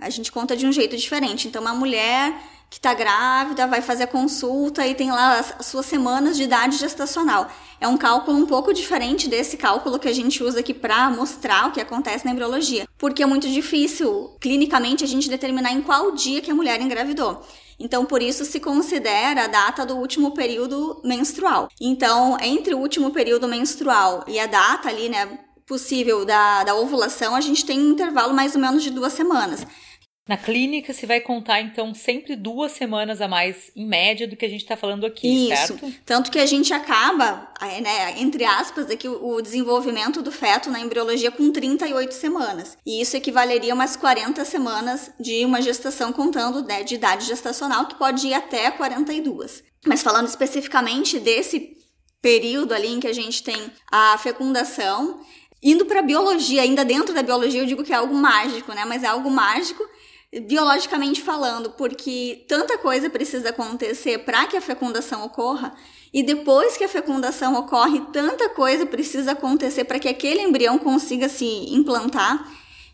a 0.01 0.09
gente 0.11 0.31
conta 0.31 0.57
de 0.57 0.65
um 0.65 0.71
jeito 0.71 0.97
diferente. 0.97 1.49
Então, 1.49 1.61
uma 1.61 1.75
mulher 1.75 2.33
que 2.71 2.77
está 2.77 2.95
grávida, 2.95 3.67
vai 3.67 3.81
fazer 3.81 4.05
a 4.05 4.07
consulta 4.07 4.87
e 4.87 4.95
tem 4.95 5.11
lá 5.11 5.39
as 5.39 5.67
suas 5.67 5.87
semanas 5.87 6.37
de 6.37 6.45
idade 6.45 6.77
gestacional. 6.77 7.51
É 7.81 7.89
um 7.89 7.97
cálculo 7.97 8.37
um 8.37 8.47
pouco 8.47 8.73
diferente 8.73 9.27
desse 9.27 9.57
cálculo 9.57 9.99
que 9.99 10.07
a 10.07 10.13
gente 10.13 10.45
usa 10.45 10.61
aqui 10.61 10.75
para 10.75 11.11
mostrar 11.11 11.67
o 11.67 11.73
que 11.73 11.81
acontece 11.81 12.27
na 12.27 12.31
embriologia, 12.31 12.87
porque 12.99 13.23
é 13.23 13.27
muito 13.27 13.49
difícil 13.49 14.37
clinicamente 14.39 15.03
a 15.03 15.09
gente 15.09 15.31
determinar 15.31 15.73
em 15.73 15.81
qual 15.81 16.13
dia 16.13 16.41
que 16.41 16.51
a 16.51 16.55
mulher 16.55 16.81
engravidou. 16.81 17.43
Então, 17.78 18.04
por 18.04 18.20
isso 18.20 18.44
se 18.44 18.58
considera 18.58 19.44
a 19.44 19.47
data 19.47 19.87
do 19.87 19.97
último 19.97 20.32
período 20.32 21.00
menstrual. 21.04 21.68
Então, 21.80 22.37
entre 22.40 22.75
o 22.75 22.78
último 22.78 23.11
período 23.11 23.47
menstrual 23.47 24.25
e 24.26 24.38
a 24.40 24.47
data 24.47 24.88
ali, 24.88 25.08
né, 25.08 25.38
possível 25.66 26.25
da, 26.25 26.64
da 26.64 26.75
ovulação, 26.75 27.37
a 27.37 27.40
gente 27.40 27.64
tem 27.64 27.78
um 27.78 27.90
intervalo 27.90 28.35
mais 28.35 28.54
ou 28.54 28.61
menos 28.61 28.82
de 28.82 28.90
duas 28.90 29.12
semanas. 29.12 29.64
Na 30.28 30.37
clínica 30.37 30.92
se 30.92 31.06
vai 31.06 31.20
contar, 31.20 31.62
então, 31.62 31.94
sempre 31.94 32.37
duas 32.37 32.73
semanas 32.73 33.23
a 33.23 33.26
mais, 33.26 33.73
em 33.75 33.87
média, 33.87 34.28
do 34.28 34.37
que 34.37 34.44
a 34.44 34.49
gente 34.49 34.61
está 34.61 34.76
falando 34.76 35.06
aqui, 35.06 35.50
Isso. 35.50 35.68
certo? 35.78 35.94
Tanto 36.04 36.30
que 36.30 36.38
a 36.38 36.44
gente 36.44 36.70
acaba, 36.75 37.50
né, 37.80 38.20
entre 38.20 38.44
aspas, 38.44 38.90
aqui, 38.90 39.08
o 39.08 39.40
desenvolvimento 39.40 40.20
do 40.20 40.30
feto 40.30 40.68
na 40.68 40.80
embriologia 40.80 41.30
com 41.30 41.50
38 41.50 42.12
semanas. 42.12 42.76
E 42.85 43.00
isso 43.00 43.16
equivaleria 43.16 43.73
a 43.73 43.75
umas 43.75 43.97
40 43.97 44.44
semanas 44.44 45.11
de 45.18 45.47
uma 45.47 45.62
gestação, 45.62 46.12
contando 46.12 46.62
né, 46.62 46.82
de 46.82 46.97
idade 46.97 47.25
gestacional, 47.25 47.87
que 47.87 47.94
pode 47.94 48.26
ir 48.26 48.35
até 48.35 48.70
42. 48.70 49.62
Mas 49.87 50.02
falando 50.02 50.28
especificamente 50.28 51.18
desse 51.18 51.78
período 52.20 52.75
ali 52.75 52.88
em 52.88 53.00
que 53.00 53.06
a 53.06 53.14
gente 53.14 53.42
tem 53.42 53.73
a 53.90 54.18
fecundação, 54.18 55.20
indo 55.62 55.87
para 55.87 56.02
biologia, 56.02 56.61
ainda 56.61 56.85
dentro 56.85 57.14
da 57.14 57.23
biologia, 57.23 57.62
eu 57.62 57.66
digo 57.66 57.82
que 57.82 57.94
é 57.94 57.97
algo 57.97 58.14
mágico, 58.14 58.75
né? 58.75 58.85
Mas 58.85 59.02
é 59.02 59.06
algo 59.06 59.30
mágico 59.30 59.82
biologicamente 60.32 61.23
falando, 61.23 61.70
porque 61.70 62.44
tanta 62.47 62.76
coisa 62.76 63.08
precisa 63.08 63.49
acontecer 63.49 64.18
para 64.18 64.47
que 64.47 64.56
a 64.56 64.61
fecundação 64.61 65.25
ocorra, 65.25 65.75
e 66.12 66.23
depois 66.23 66.76
que 66.76 66.85
a 66.85 66.88
fecundação 66.88 67.54
ocorre, 67.54 68.00
tanta 68.12 68.49
coisa 68.50 68.85
precisa 68.85 69.32
acontecer 69.32 69.85
para 69.85 69.99
que 69.99 70.08
aquele 70.08 70.42
embrião 70.42 70.78
consiga 70.78 71.28
se 71.28 71.47
implantar, 71.73 72.47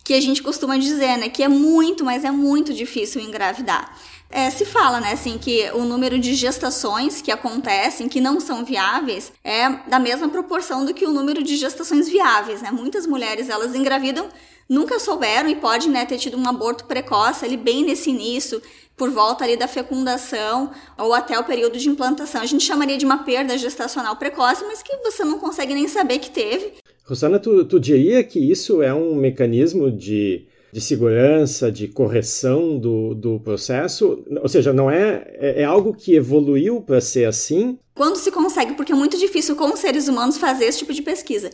que 0.04 0.14
a 0.14 0.20
gente 0.20 0.42
costuma 0.42 0.76
dizer, 0.76 1.16
né, 1.16 1.28
que 1.28 1.42
é 1.42 1.48
muito, 1.48 2.04
mas 2.04 2.24
é 2.24 2.30
muito 2.30 2.74
difícil 2.74 3.20
engravidar. 3.22 3.96
É, 4.30 4.50
se 4.50 4.64
fala, 4.64 5.00
né, 5.00 5.12
assim, 5.12 5.38
que 5.38 5.70
o 5.72 5.84
número 5.84 6.18
de 6.18 6.34
gestações 6.34 7.22
que 7.22 7.30
acontecem, 7.30 8.08
que 8.08 8.20
não 8.20 8.40
são 8.40 8.64
viáveis, 8.64 9.32
é 9.42 9.70
da 9.88 9.98
mesma 9.98 10.28
proporção 10.28 10.84
do 10.84 10.92
que 10.92 11.06
o 11.06 11.10
número 11.10 11.42
de 11.42 11.56
gestações 11.56 12.08
viáveis, 12.08 12.60
né? 12.60 12.70
Muitas 12.72 13.06
mulheres, 13.06 13.48
elas 13.48 13.74
engravidam 13.76 14.28
nunca 14.68 14.98
souberam 14.98 15.48
e 15.48 15.56
podem 15.56 15.90
né, 15.90 16.04
ter 16.04 16.18
tido 16.18 16.36
um 16.36 16.48
aborto 16.48 16.84
precoce 16.84 17.44
ali 17.44 17.56
bem 17.56 17.84
nesse 17.84 18.10
início, 18.10 18.60
por 18.96 19.10
volta 19.10 19.44
ali 19.44 19.56
da 19.56 19.66
fecundação 19.66 20.70
ou 20.98 21.12
até 21.12 21.38
o 21.38 21.44
período 21.44 21.78
de 21.78 21.88
implantação. 21.88 22.40
A 22.40 22.46
gente 22.46 22.64
chamaria 22.64 22.96
de 22.96 23.04
uma 23.04 23.24
perda 23.24 23.58
gestacional 23.58 24.16
precoce, 24.16 24.64
mas 24.66 24.82
que 24.82 24.96
você 24.98 25.24
não 25.24 25.38
consegue 25.38 25.74
nem 25.74 25.88
saber 25.88 26.18
que 26.18 26.30
teve. 26.30 26.74
Rosana, 27.04 27.38
tu, 27.38 27.64
tu 27.64 27.78
diria 27.78 28.22
que 28.24 28.38
isso 28.38 28.82
é 28.82 28.94
um 28.94 29.14
mecanismo 29.14 29.90
de, 29.90 30.46
de 30.72 30.80
segurança, 30.80 31.70
de 31.70 31.88
correção 31.88 32.78
do, 32.78 33.14
do 33.14 33.40
processo? 33.40 34.24
Ou 34.40 34.48
seja, 34.48 34.72
não 34.72 34.90
é, 34.90 35.26
é, 35.34 35.62
é 35.62 35.64
algo 35.64 35.92
que 35.92 36.14
evoluiu 36.14 36.80
para 36.80 37.00
ser 37.00 37.26
assim? 37.26 37.78
Quando 37.94 38.16
se 38.16 38.30
consegue, 38.30 38.74
porque 38.74 38.92
é 38.92 38.96
muito 38.96 39.18
difícil 39.18 39.54
com 39.54 39.72
os 39.72 39.80
seres 39.80 40.08
humanos 40.08 40.38
fazer 40.38 40.64
esse 40.64 40.78
tipo 40.78 40.94
de 40.94 41.02
pesquisa. 41.02 41.50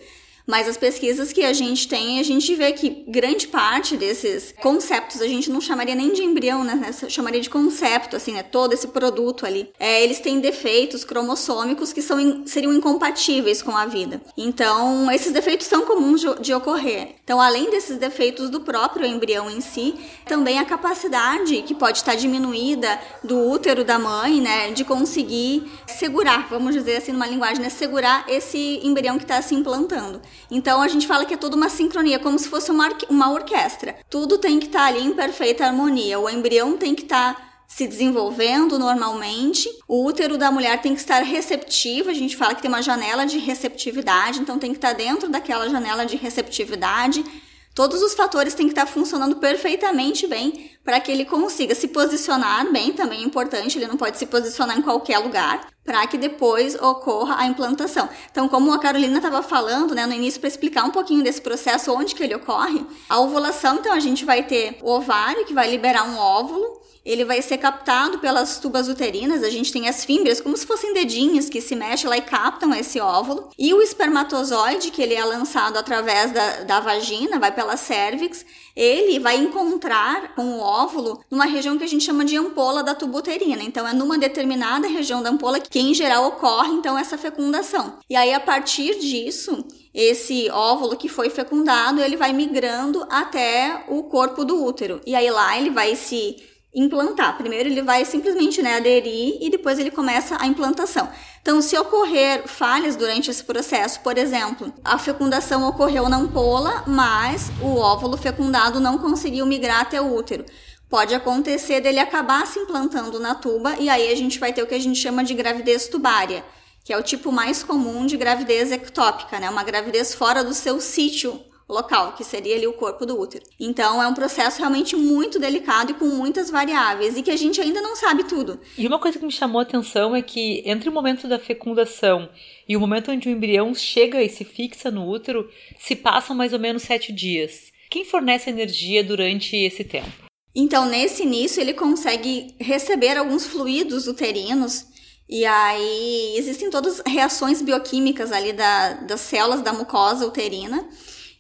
Mas 0.47 0.69
as 0.69 0.77
pesquisas 0.77 1.33
que 1.33 1.45
a 1.45 1.53
gente 1.53 1.87
tem, 1.87 2.19
a 2.19 2.23
gente 2.23 2.55
vê 2.55 2.73
que 2.73 3.05
grande 3.07 3.47
parte 3.47 3.97
desses 3.97 4.55
conceitos, 4.61 5.21
a 5.21 5.29
gente 5.29 5.51
não 5.51 5.61
chamaria 5.61 5.95
nem 5.95 6.13
de 6.13 6.23
embrião, 6.23 6.65
né? 6.65 6.91
Chamaria 7.09 7.41
de 7.41 7.51
concepto, 7.51 8.17
assim, 8.17 8.33
né? 8.33 8.43
Todo 8.43 8.73
esse 8.73 8.89
produto 8.89 9.47
ali. 9.47 9.71
É, 9.79 10.03
eles 10.03 10.21
têm 10.21 10.41
defeitos 10.41 11.05
cromossômicos 11.05 11.93
que 11.93 12.03
são, 12.03 12.47
seriam 12.47 12.73
incompatíveis 12.73 13.63
com 13.63 13.77
a 13.77 13.87
vida. 13.87 14.21
Então, 14.37 15.11
esses 15.11 15.33
defeitos 15.33 15.67
são 15.67 15.83
comuns 15.83 16.21
de, 16.21 16.41
de 16.41 16.55
ocorrer. 16.55 17.17
Então, 17.23 17.41
além 17.41 17.71
desses 17.71 17.99
defeitos 17.99 18.51
do 18.51 18.61
próprio 18.61 19.07
embrião 19.07 19.51
em 19.51 19.61
si, 19.61 19.95
também 20.27 20.59
a 20.59 20.65
capacidade 20.65 21.63
que 21.63 21.75
pode 21.75 21.99
estar 21.99 22.15
diminuída 22.15 23.01
do 23.23 23.39
útero 23.51 23.85
da 23.85 23.99
mãe, 23.99 24.41
né? 24.41 24.73
De 24.73 24.85
conseguir 24.85 25.71
segurar, 25.87 26.49
vamos 26.49 26.75
dizer 26.75 26.97
assim, 26.97 27.13
numa 27.13 27.27
linguagem, 27.27 27.63
né? 27.63 27.69
Segurar 27.69 28.25
esse 28.29 28.81
embrião 28.83 29.17
que 29.17 29.25
está 29.25 29.41
se 29.43 29.55
implantando. 29.55 30.21
Então 30.51 30.83
a 30.83 30.89
gente 30.89 31.07
fala 31.07 31.25
que 31.25 31.35
é 31.35 31.37
tudo 31.37 31.57
uma 31.57 31.69
sincronia, 31.69 32.19
como 32.19 32.39
se 32.39 32.49
fosse 32.49 32.71
uma, 32.71 32.89
uma 33.09 33.31
orquestra. 33.33 33.97
Tudo 34.09 34.39
tem 34.39 34.59
que 34.59 34.67
estar 34.67 34.81
tá 34.81 34.87
ali 34.87 35.05
em 35.05 35.13
perfeita 35.13 35.65
harmonia. 35.65 36.19
O 36.19 36.29
embrião 36.29 36.77
tem 36.77 36.95
que 36.95 37.03
estar 37.03 37.35
tá 37.35 37.51
se 37.69 37.87
desenvolvendo 37.87 38.79
normalmente. 38.79 39.69
O 39.87 40.05
útero 40.05 40.37
da 40.37 40.51
mulher 40.51 40.83
tem 40.83 40.95
que 40.95 41.01
estar 41.01 41.23
receptivo. 41.23 42.11
A 42.11 42.15
gente 42.15 42.37
fala 42.37 42.55
que 42.55 42.63
tem 42.63 42.71
uma 42.71 42.83
janela 42.83 43.25
de 43.25 43.39
receptividade, 43.39 44.41
então 44.41 44.59
tem 44.59 44.73
que 44.73 44.79
estar 44.79 44.91
tá 44.91 44.95
dentro 44.95 45.29
daquela 45.29 45.69
janela 45.69 46.05
de 46.05 46.17
receptividade. 46.17 47.25
Todos 47.73 48.03
os 48.03 48.15
fatores 48.15 48.55
têm 48.55 48.67
que 48.67 48.73
estar 48.73 48.87
funcionando 48.87 49.37
perfeitamente 49.37 50.27
bem 50.27 50.73
para 50.85 50.99
que 50.99 51.13
ele 51.13 51.25
consiga 51.25 51.75
se 51.75 51.89
posicionar 51.89 52.71
bem, 52.73 52.93
também 52.93 53.21
é 53.21 53.25
importante, 53.25 53.79
ele 53.79 53.87
não 53.87 53.97
pode 53.97 54.19
se 54.19 54.27
posicionar 54.27 54.77
em 54.77 54.83
qualquer 54.83 55.19
lugar, 55.19 55.69
para 55.91 56.07
que 56.07 56.17
depois 56.17 56.77
ocorra 56.81 57.35
a 57.41 57.47
implantação. 57.47 58.09
Então, 58.31 58.49
como 58.49 58.73
a 58.73 58.79
Carolina 58.79 59.17
estava 59.17 59.43
falando, 59.43 59.93
né, 59.93 60.07
no 60.07 60.13
início 60.13 60.39
para 60.39 60.47
explicar 60.47 60.85
um 60.85 60.91
pouquinho 60.91 61.25
desse 61.25 61.41
processo, 61.41 61.93
onde 61.93 62.15
que 62.15 62.23
ele 62.23 62.37
ocorre, 62.37 62.87
a 63.09 63.19
ovulação, 63.19 63.79
então 63.79 63.93
a 63.93 63.99
gente 63.99 64.25
vai 64.25 64.45
ter 64.45 64.79
o 64.83 64.89
ovário 64.89 65.45
que 65.45 65.53
vai 65.53 65.69
liberar 65.69 66.05
um 66.05 66.17
óvulo, 66.17 66.81
ele 67.05 67.25
vai 67.25 67.41
ser 67.43 67.59
captado 67.59 68.19
pelas 68.19 68.59
tubas 68.59 68.89
uterinas, 68.89 69.43
a 69.43 69.51
gente 69.51 69.73
tem 69.73 69.89
as 69.89 70.05
fímbrias 70.05 70.41
como 70.41 70.57
se 70.57 70.67
fossem 70.67 70.93
dedinhos 70.93 71.49
que 71.49 71.61
se 71.61 71.75
mexem 71.75 72.09
lá 72.09 72.17
e 72.17 72.23
captam 72.23 72.75
esse 72.75 73.01
óvulo, 73.01 73.49
e 73.59 73.73
o 73.73 73.81
espermatozoide, 73.81 74.91
que 74.91 75.03
ele 75.03 75.15
é 75.15 75.25
lançado 75.25 75.79
através 75.79 76.33
da, 76.33 76.65
da 76.65 76.81
vagina, 76.81 77.39
vai 77.39 77.53
pela 77.53 77.77
cervix, 77.77 78.45
ele 78.77 79.19
vai 79.19 79.37
encontrar 79.37 80.35
com 80.35 80.59
o 80.59 80.61
óvulo 80.61 81.23
numa 81.31 81.45
região 81.45 81.77
que 81.77 81.85
a 81.85 81.89
gente 81.89 82.05
chama 82.05 82.25
de 82.25 82.37
ampola 82.37 82.83
da 82.83 82.95
tuba 82.95 83.19
uterina. 83.19 83.63
Então, 83.63 83.87
é 83.87 83.93
numa 83.93 84.19
determinada 84.19 84.89
região 84.89 85.23
da 85.23 85.31
ampola 85.31 85.61
que, 85.61 85.79
em 85.79 85.93
geral, 85.93 86.29
ocorre, 86.29 86.73
então, 86.73 86.97
essa 86.99 87.19
fecundação. 87.19 87.99
E 88.09 88.17
aí, 88.17 88.33
a 88.33 88.41
partir 88.41 88.99
disso, 88.99 89.65
esse 89.93 90.49
óvulo 90.51 90.97
que 90.97 91.09
foi 91.09 91.29
fecundado, 91.31 92.01
ele 92.01 92.17
vai 92.17 92.33
migrando 92.33 93.07
até 93.11 93.85
o 93.89 94.05
corpo 94.05 94.45
do 94.45 94.65
útero. 94.65 95.01
E 95.05 95.15
aí, 95.15 95.31
lá, 95.31 95.59
ele 95.59 95.71
vai 95.71 95.97
se 95.97 96.37
implantar. 96.75 97.37
Primeiro 97.37 97.69
ele 97.69 97.83
vai 97.83 98.05
simplesmente 98.05 98.63
né, 98.63 98.77
aderir 98.77 99.39
e 99.41 99.51
depois 99.51 99.79
ele 99.79 99.91
começa 99.91 100.37
a 100.41 100.47
implantação. 100.47 101.09
Então, 101.43 101.61
se 101.61 101.77
ocorrer 101.77 102.47
falhas 102.47 102.97
durante 102.97 103.31
esse 103.31 103.43
processo, 103.43 104.01
por 104.01 104.17
exemplo, 104.17 104.73
a 104.85 104.99
fecundação 104.99 105.69
ocorreu 105.69 106.09
na 106.09 106.19
ampola, 106.19 106.85
mas 106.87 107.51
o 107.63 107.77
óvulo 107.77 108.17
fecundado 108.17 108.79
não 108.79 108.99
conseguiu 108.99 109.47
migrar 109.47 109.81
até 109.81 110.01
o 110.01 110.15
útero. 110.15 110.45
Pode 110.89 111.15
acontecer 111.15 111.81
dele 111.81 112.01
acabar 112.01 112.47
se 112.47 112.59
implantando 112.59 113.19
na 113.19 113.35
tuba 113.35 113.77
e 113.79 113.89
aí 113.89 114.13
a 114.13 114.17
gente 114.17 114.39
vai 114.39 114.53
ter 114.53 114.63
o 114.63 114.67
que 114.67 114.75
a 114.75 114.81
gente 114.81 114.99
chama 114.99 115.23
de 115.23 115.35
gravidez 115.35 115.89
tubária, 115.89 116.45
que 116.85 116.93
é 116.93 116.99
o 116.99 117.03
tipo 117.03 117.31
mais 117.31 117.63
comum 117.63 118.07
de 118.07 118.17
gravidez 118.17 118.73
ectópica, 118.73 119.39
né? 119.39 119.49
Uma 119.49 119.63
gravidez 119.63 120.15
fora 120.15 120.43
do 120.43 120.53
seu 120.53 120.81
sítio 120.81 121.41
local, 121.73 122.13
que 122.13 122.25
seria 122.25 122.57
ali 122.57 122.67
o 122.67 122.73
corpo 122.73 123.07
do 123.07 123.19
útero. 123.19 123.45
Então 123.59 124.03
é 124.03 124.07
um 124.07 124.15
processo 124.15 124.59
realmente 124.59 124.97
muito 124.97 125.39
delicado 125.39 125.93
e 125.93 125.95
com 125.95 126.07
muitas 126.07 126.51
variáveis 126.51 127.17
e 127.17 127.23
que 127.23 127.31
a 127.31 127.37
gente 127.37 127.61
ainda 127.61 127.81
não 127.81 127.97
sabe 127.97 128.25
tudo. 128.25 128.61
E 128.77 128.87
uma 128.87 128.99
coisa 128.99 129.19
que 129.19 129.25
me 129.25 129.33
chamou 129.33 129.61
a 129.61 129.63
atenção 129.63 130.15
é 130.15 130.23
que 130.23 130.63
entre 130.67 130.89
o 130.89 130.93
momento 130.93 131.29
da 131.29 131.39
fecundação 131.39 132.29
e 132.69 132.77
o 132.77 132.81
momento 132.81 133.11
onde 133.11 133.29
o 133.29 133.33
embrião 133.33 133.75
chega 133.75 134.23
e 134.23 134.29
se 134.29 134.45
fixa 134.45 134.91
no 134.91 135.09
útero, 135.09 135.49
se 135.79 135.97
passam 135.97 136.37
mais 136.37 136.53
ou 136.53 136.59
menos 136.59 136.83
sete 136.83 137.13
dias. 137.13 137.71
Quem 137.91 138.05
fornece 138.05 138.51
energia 138.51 139.03
durante 139.03 139.57
esse 139.57 139.83
tempo? 139.83 140.31
Então, 140.55 140.87
nesse 140.87 141.23
início, 141.23 141.61
ele 141.61 141.75
consegue 141.75 142.55
receber 142.59 143.17
alguns 143.17 143.47
fluidos 143.47 144.07
uterinos 144.07 144.87
e 145.31 145.45
aí 145.45 146.35
existem 146.37 146.71
todas 146.71 147.01
reações 147.07 147.63
bioquímicas 147.63 148.33
ali 148.33 148.53
da, 148.53 148.95
das 148.95 149.21
células 149.21 149.63
da 149.63 149.73
mucosa 149.73 150.27
uterina 150.27 150.89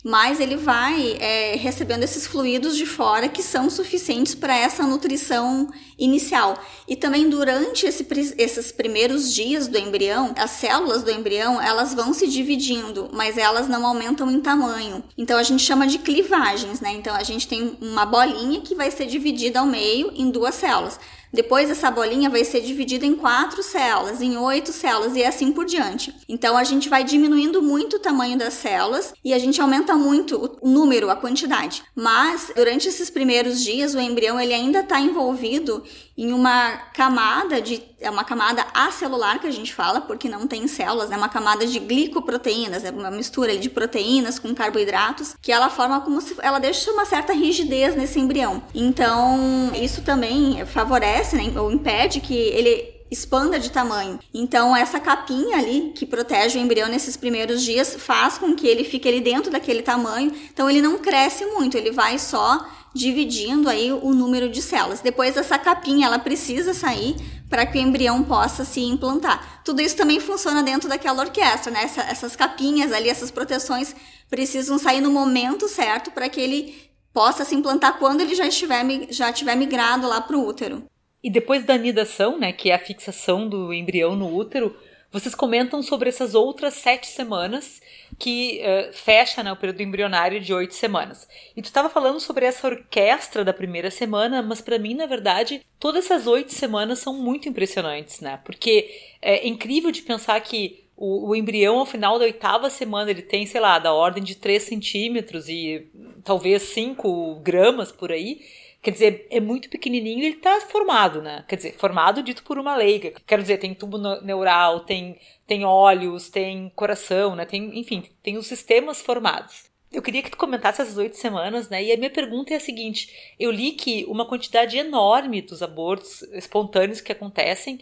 mas 0.04 0.40
ele 0.40 0.56
vai 0.56 1.16
é, 1.20 1.56
recebendo 1.56 2.02
esses 2.02 2.26
fluidos 2.26 2.76
de 2.76 2.86
fora 2.86 3.28
que 3.28 3.42
são 3.42 3.68
suficientes 3.68 4.34
para 4.34 4.56
essa 4.56 4.86
nutrição 4.86 5.68
inicial. 5.98 6.58
E 6.88 6.96
também 6.96 7.28
durante 7.28 7.86
esse, 7.86 8.06
esses 8.38 8.72
primeiros 8.72 9.32
dias 9.32 9.68
do 9.68 9.78
embrião, 9.78 10.32
as 10.36 10.52
células 10.52 11.02
do 11.02 11.10
embrião 11.10 11.60
elas 11.60 11.92
vão 11.92 12.14
se 12.14 12.26
dividindo, 12.26 13.10
mas 13.12 13.36
elas 13.36 13.68
não 13.68 13.86
aumentam 13.86 14.30
em 14.30 14.40
tamanho. 14.40 15.04
Então 15.18 15.38
a 15.38 15.42
gente 15.42 15.62
chama 15.62 15.86
de 15.86 15.98
clivagens, 15.98 16.80
né? 16.80 16.92
Então 16.92 17.14
a 17.14 17.22
gente 17.22 17.46
tem 17.46 17.76
uma 17.80 18.06
bolinha 18.06 18.62
que 18.62 18.74
vai 18.74 18.90
ser 18.90 19.06
dividida 19.06 19.60
ao 19.60 19.66
meio 19.66 20.10
em 20.14 20.30
duas 20.30 20.54
células. 20.54 20.98
Depois 21.32 21.70
essa 21.70 21.90
bolinha 21.90 22.28
vai 22.28 22.44
ser 22.44 22.60
dividida 22.60 23.06
em 23.06 23.14
quatro 23.14 23.62
células, 23.62 24.20
em 24.20 24.36
oito 24.36 24.72
células 24.72 25.14
e 25.14 25.24
assim 25.24 25.52
por 25.52 25.64
diante. 25.64 26.14
Então 26.28 26.56
a 26.56 26.64
gente 26.64 26.88
vai 26.88 27.04
diminuindo 27.04 27.62
muito 27.62 27.96
o 27.96 28.00
tamanho 28.00 28.36
das 28.36 28.54
células 28.54 29.12
e 29.24 29.32
a 29.32 29.38
gente 29.38 29.60
aumenta 29.60 29.94
muito 29.94 30.58
o 30.60 30.68
número, 30.68 31.08
a 31.10 31.16
quantidade. 31.16 31.82
Mas 31.94 32.50
durante 32.54 32.88
esses 32.88 33.10
primeiros 33.10 33.62
dias 33.62 33.94
o 33.94 34.00
embrião 34.00 34.40
ele 34.40 34.54
ainda 34.54 34.80
está 34.80 35.00
envolvido 35.00 35.82
em 36.20 36.34
uma 36.34 36.76
camada 36.92 37.62
de 37.62 37.82
é 37.98 38.10
uma 38.10 38.24
camada 38.24 38.66
acelular 38.74 39.38
que 39.40 39.46
a 39.46 39.50
gente 39.50 39.74
fala, 39.74 40.00
porque 40.02 40.28
não 40.28 40.46
tem 40.46 40.66
células, 40.66 41.10
é 41.10 41.16
uma 41.16 41.28
camada 41.28 41.66
de 41.66 41.78
glicoproteínas, 41.78 42.84
é 42.84 42.90
uma 42.90 43.10
mistura 43.10 43.56
de 43.56 43.68
proteínas 43.68 44.38
com 44.38 44.54
carboidratos, 44.54 45.34
que 45.40 45.52
ela 45.52 45.68
forma 45.68 46.00
como 46.00 46.20
se 46.20 46.34
ela 46.40 46.58
deixa 46.58 46.90
uma 46.92 47.04
certa 47.04 47.32
rigidez 47.32 47.94
nesse 47.96 48.18
embrião. 48.18 48.62
Então, 48.74 49.70
isso 49.74 50.02
também 50.02 50.64
favorece, 50.66 51.36
né, 51.36 51.58
ou 51.58 51.70
impede 51.70 52.20
que 52.20 52.34
ele 52.34 52.99
expanda 53.10 53.58
de 53.58 53.70
tamanho. 53.70 54.18
Então, 54.32 54.76
essa 54.76 55.00
capinha 55.00 55.58
ali 55.58 55.92
que 55.94 56.06
protege 56.06 56.58
o 56.58 56.62
embrião 56.62 56.88
nesses 56.88 57.16
primeiros 57.16 57.62
dias 57.62 57.96
faz 57.98 58.38
com 58.38 58.54
que 58.54 58.66
ele 58.66 58.84
fique 58.84 59.08
ali 59.08 59.20
dentro 59.20 59.50
daquele 59.50 59.82
tamanho. 59.82 60.32
Então, 60.52 60.70
ele 60.70 60.80
não 60.80 60.98
cresce 60.98 61.44
muito, 61.46 61.76
ele 61.76 61.90
vai 61.90 62.18
só 62.18 62.66
dividindo 62.92 63.68
aí 63.68 63.92
o 63.92 64.12
número 64.12 64.48
de 64.48 64.60
células. 64.60 65.00
Depois 65.00 65.36
essa 65.36 65.58
capinha 65.58 66.06
ela 66.06 66.18
precisa 66.18 66.74
sair 66.74 67.16
para 67.48 67.66
que 67.66 67.78
o 67.78 67.80
embrião 67.80 68.22
possa 68.22 68.64
se 68.64 68.80
implantar. 68.80 69.62
Tudo 69.64 69.80
isso 69.80 69.96
também 69.96 70.20
funciona 70.20 70.62
dentro 70.62 70.88
daquela 70.88 71.22
orquestra, 71.22 71.72
né? 71.72 71.84
Essa, 71.84 72.02
essas 72.02 72.36
capinhas 72.36 72.92
ali, 72.92 73.08
essas 73.08 73.30
proteções 73.30 73.94
precisam 74.28 74.78
sair 74.78 75.00
no 75.00 75.10
momento 75.10 75.68
certo 75.68 76.10
para 76.10 76.28
que 76.28 76.40
ele 76.40 76.90
possa 77.12 77.44
se 77.44 77.54
implantar 77.54 77.98
quando 77.98 78.20
ele 78.20 78.34
já 78.34 78.46
estiver 78.46 78.84
já 79.10 79.32
tiver 79.32 79.56
migrado 79.56 80.06
lá 80.06 80.20
para 80.20 80.36
o 80.36 80.46
útero. 80.46 80.84
E 81.22 81.30
depois 81.30 81.64
da 81.64 81.74
anidação, 81.74 82.38
né, 82.38 82.52
que 82.52 82.70
é 82.70 82.74
a 82.74 82.78
fixação 82.78 83.48
do 83.48 83.72
embrião 83.72 84.16
no 84.16 84.34
útero, 84.34 84.74
vocês 85.12 85.34
comentam 85.34 85.82
sobre 85.82 86.08
essas 86.08 86.34
outras 86.34 86.74
sete 86.74 87.08
semanas 87.08 87.82
que 88.16 88.60
uh, 88.62 88.92
fecha 88.92 89.42
né, 89.42 89.52
o 89.52 89.56
período 89.56 89.82
embrionário 89.82 90.40
de 90.40 90.54
oito 90.54 90.74
semanas. 90.74 91.26
E 91.56 91.60
tu 91.60 91.64
estava 91.64 91.88
falando 91.88 92.20
sobre 92.20 92.46
essa 92.46 92.68
orquestra 92.68 93.44
da 93.44 93.52
primeira 93.52 93.90
semana, 93.90 94.40
mas 94.40 94.60
para 94.60 94.78
mim, 94.78 94.94
na 94.94 95.06
verdade, 95.06 95.62
todas 95.80 96.04
essas 96.04 96.28
oito 96.28 96.52
semanas 96.52 97.00
são 97.00 97.12
muito 97.12 97.48
impressionantes, 97.48 98.20
né? 98.20 98.38
Porque 98.44 98.88
é 99.20 99.48
incrível 99.48 99.90
de 99.90 100.02
pensar 100.02 100.40
que 100.40 100.84
o, 100.96 101.30
o, 101.30 101.34
embrião, 101.34 101.78
ao 101.78 101.86
final 101.86 102.18
da 102.18 102.26
oitava 102.26 102.70
semana, 102.70 103.10
ele 103.10 103.22
tem, 103.22 103.46
sei 103.46 103.60
lá, 103.60 103.78
da 103.78 103.92
ordem 103.92 104.22
de 104.22 104.36
3 104.36 104.62
centímetros 104.62 105.48
e 105.48 105.88
talvez 106.22 106.62
5 106.62 107.40
gramas 107.42 107.90
por 107.90 108.12
aí. 108.12 108.42
Quer 108.82 108.92
dizer, 108.92 109.26
é 109.30 109.40
muito 109.40 109.68
pequenininho 109.68 110.20
e 110.20 110.26
ele 110.26 110.36
está 110.36 110.58
formado, 110.62 111.20
né? 111.20 111.44
Quer 111.46 111.56
dizer, 111.56 111.74
formado 111.74 112.22
dito 112.22 112.42
por 112.42 112.58
uma 112.58 112.74
leiga. 112.74 113.12
Quero 113.26 113.42
dizer, 113.42 113.58
tem 113.58 113.74
tubo 113.74 113.98
neural, 114.22 114.80
tem, 114.80 115.18
tem 115.46 115.64
olhos, 115.64 116.30
tem 116.30 116.70
coração, 116.74 117.36
né? 117.36 117.44
Tem, 117.44 117.78
enfim, 117.78 118.04
tem 118.22 118.38
os 118.38 118.46
sistemas 118.46 119.02
formados. 119.02 119.70
Eu 119.92 120.00
queria 120.00 120.22
que 120.22 120.30
tu 120.30 120.36
comentasse 120.36 120.80
essas 120.80 120.96
oito 120.96 121.16
semanas, 121.16 121.68
né? 121.68 121.82
E 121.82 121.92
a 121.92 121.96
minha 121.96 122.10
pergunta 122.10 122.54
é 122.54 122.56
a 122.56 122.60
seguinte: 122.60 123.34
eu 123.38 123.50
li 123.50 123.72
que 123.72 124.04
uma 124.06 124.26
quantidade 124.26 124.78
enorme 124.78 125.42
dos 125.42 125.62
abortos 125.62 126.22
espontâneos 126.32 127.00
que 127.00 127.12
acontecem 127.12 127.80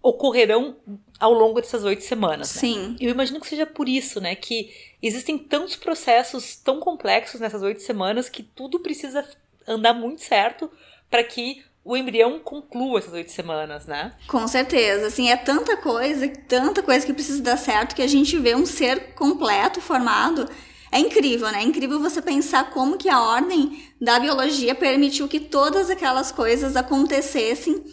ocorrerão 0.00 0.76
ao 1.18 1.32
longo 1.32 1.60
dessas 1.60 1.82
oito 1.84 2.04
semanas. 2.04 2.54
Né? 2.54 2.60
Sim. 2.60 2.96
Eu 3.00 3.10
imagino 3.10 3.40
que 3.40 3.48
seja 3.48 3.66
por 3.66 3.88
isso, 3.88 4.20
né? 4.20 4.36
Que 4.36 4.70
existem 5.02 5.36
tantos 5.36 5.74
processos 5.74 6.54
tão 6.54 6.78
complexos 6.78 7.40
nessas 7.40 7.62
oito 7.62 7.82
semanas 7.82 8.28
que 8.28 8.42
tudo 8.42 8.78
precisa 8.78 9.28
andar 9.68 9.94
muito 9.94 10.22
certo 10.22 10.70
para 11.10 11.22
que 11.22 11.62
o 11.84 11.96
embrião 11.96 12.38
conclua 12.38 12.98
essas 12.98 13.12
oito 13.12 13.32
semanas, 13.32 13.86
né? 13.86 14.12
Com 14.26 14.46
certeza, 14.46 15.06
assim, 15.06 15.30
é 15.30 15.36
tanta 15.36 15.76
coisa, 15.76 16.28
tanta 16.48 16.82
coisa 16.82 17.06
que 17.06 17.14
precisa 17.14 17.42
dar 17.42 17.56
certo 17.56 17.94
que 17.94 18.02
a 18.02 18.06
gente 18.06 18.36
vê 18.38 18.54
um 18.54 18.66
ser 18.66 19.14
completo 19.14 19.80
formado. 19.80 20.48
É 20.92 20.98
incrível, 20.98 21.50
né? 21.50 21.60
É 21.60 21.64
incrível 21.64 22.00
você 22.00 22.20
pensar 22.20 22.70
como 22.70 22.98
que 22.98 23.08
a 23.08 23.22
ordem 23.22 23.82
da 24.00 24.18
biologia 24.18 24.74
permitiu 24.74 25.28
que 25.28 25.40
todas 25.40 25.88
aquelas 25.90 26.32
coisas 26.32 26.76
acontecessem 26.76 27.84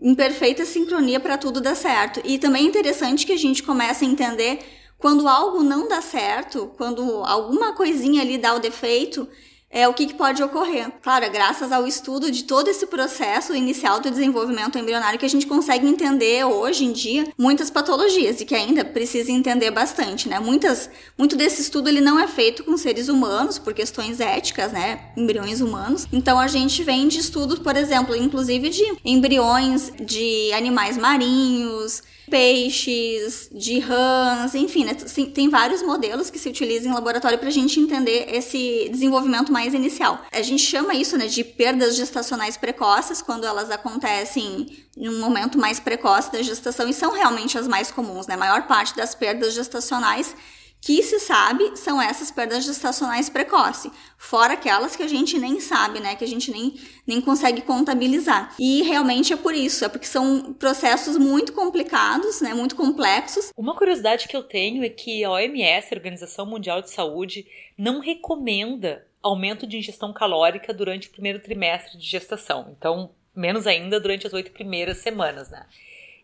em 0.00 0.14
perfeita 0.14 0.64
sincronia 0.64 1.18
para 1.18 1.38
tudo 1.38 1.60
dar 1.60 1.74
certo. 1.74 2.20
E 2.24 2.38
também 2.38 2.64
é 2.64 2.68
interessante 2.68 3.26
que 3.26 3.32
a 3.32 3.38
gente 3.38 3.62
comece 3.62 4.04
a 4.04 4.08
entender 4.08 4.58
quando 4.98 5.28
algo 5.28 5.62
não 5.62 5.88
dá 5.88 6.02
certo, 6.02 6.72
quando 6.76 7.02
alguma 7.24 7.72
coisinha 7.74 8.20
ali 8.20 8.36
dá 8.36 8.54
o 8.54 8.60
defeito, 8.60 9.28
é, 9.70 9.86
o 9.86 9.92
que, 9.92 10.06
que, 10.06 10.14
pode 10.14 10.42
ocorrer. 10.42 10.90
Claro, 11.02 11.24
é 11.24 11.28
graças 11.28 11.70
ao 11.70 11.86
estudo 11.86 12.30
de 12.30 12.44
todo 12.44 12.68
esse 12.68 12.86
processo 12.86 13.54
inicial 13.54 14.00
do 14.00 14.10
desenvolvimento 14.10 14.78
embrionário 14.78 15.18
que 15.18 15.26
a 15.26 15.28
gente 15.28 15.46
consegue 15.46 15.86
entender 15.86 16.44
hoje 16.44 16.84
em 16.84 16.92
dia 16.92 17.28
muitas 17.36 17.70
patologias 17.70 18.40
e 18.40 18.46
que 18.46 18.54
ainda 18.54 18.84
precisa 18.84 19.30
entender 19.30 19.70
bastante, 19.70 20.28
né? 20.28 20.40
Muitas, 20.40 20.88
muito 21.18 21.36
desse 21.36 21.60
estudo 21.60 21.88
ele 21.88 22.00
não 22.00 22.18
é 22.18 22.26
feito 22.26 22.64
com 22.64 22.76
seres 22.76 23.08
humanos 23.08 23.58
por 23.58 23.74
questões 23.74 24.20
éticas, 24.20 24.72
né? 24.72 25.00
Embriões 25.16 25.60
humanos. 25.60 26.06
Então 26.12 26.38
a 26.38 26.46
gente 26.46 26.82
vem 26.82 27.06
de 27.06 27.18
estudos, 27.18 27.58
por 27.58 27.76
exemplo, 27.76 28.16
inclusive 28.16 28.70
de 28.70 28.84
embriões 29.04 29.92
de 30.00 30.50
animais 30.54 30.96
marinhos, 30.96 32.02
peixes, 32.28 33.48
de 33.52 33.78
rãs, 33.78 34.54
enfim, 34.54 34.84
né? 34.84 34.94
tem 35.34 35.48
vários 35.48 35.82
modelos 35.82 36.30
que 36.30 36.38
se 36.38 36.48
utilizam 36.48 36.90
em 36.90 36.94
laboratório 36.94 37.38
para 37.38 37.48
a 37.48 37.52
gente 37.52 37.80
entender 37.80 38.26
esse 38.32 38.88
desenvolvimento 38.90 39.52
mais 39.52 39.74
inicial. 39.74 40.20
A 40.32 40.42
gente 40.42 40.62
chama 40.62 40.94
isso 40.94 41.16
né, 41.16 41.26
de 41.26 41.42
perdas 41.42 41.96
gestacionais 41.96 42.56
precoces, 42.56 43.22
quando 43.22 43.44
elas 43.44 43.70
acontecem 43.70 44.66
em 44.96 45.08
um 45.08 45.20
momento 45.20 45.58
mais 45.58 45.80
precoce 45.80 46.32
da 46.32 46.42
gestação, 46.42 46.88
e 46.88 46.92
são 46.92 47.12
realmente 47.12 47.56
as 47.56 47.68
mais 47.68 47.90
comuns, 47.90 48.26
né? 48.26 48.34
A 48.34 48.38
maior 48.38 48.66
parte 48.66 48.96
das 48.96 49.14
perdas 49.14 49.54
gestacionais 49.54 50.34
que 50.80 51.02
se 51.02 51.18
sabe 51.18 51.76
são 51.76 52.00
essas 52.00 52.30
perdas 52.30 52.64
gestacionais 52.64 53.28
precoces, 53.28 53.90
fora 54.16 54.54
aquelas 54.54 54.96
que 54.96 55.02
a 55.02 55.08
gente 55.08 55.38
nem 55.38 55.60
sabe, 55.60 56.00
né, 56.00 56.14
que 56.14 56.24
a 56.24 56.28
gente 56.28 56.50
nem, 56.50 56.74
nem 57.06 57.20
consegue 57.20 57.62
contabilizar. 57.62 58.54
E 58.58 58.82
realmente 58.82 59.32
é 59.32 59.36
por 59.36 59.54
isso, 59.54 59.84
é 59.84 59.88
porque 59.88 60.06
são 60.06 60.52
processos 60.54 61.16
muito 61.16 61.52
complicados, 61.52 62.40
né, 62.40 62.54
muito 62.54 62.76
complexos. 62.76 63.52
Uma 63.56 63.74
curiosidade 63.74 64.28
que 64.28 64.36
eu 64.36 64.42
tenho 64.42 64.84
é 64.84 64.88
que 64.88 65.24
a 65.24 65.30
OMS, 65.30 65.88
a 65.92 65.96
Organização 65.96 66.46
Mundial 66.46 66.80
de 66.80 66.90
Saúde, 66.90 67.46
não 67.76 68.00
recomenda 68.00 69.06
aumento 69.22 69.66
de 69.66 69.76
ingestão 69.76 70.12
calórica 70.12 70.72
durante 70.72 71.08
o 71.08 71.10
primeiro 71.10 71.40
trimestre 71.40 71.98
de 71.98 72.06
gestação. 72.06 72.74
Então, 72.76 73.10
menos 73.34 73.66
ainda 73.66 74.00
durante 74.00 74.26
as 74.26 74.32
oito 74.32 74.50
primeiras 74.52 74.98
semanas, 74.98 75.50
né? 75.50 75.66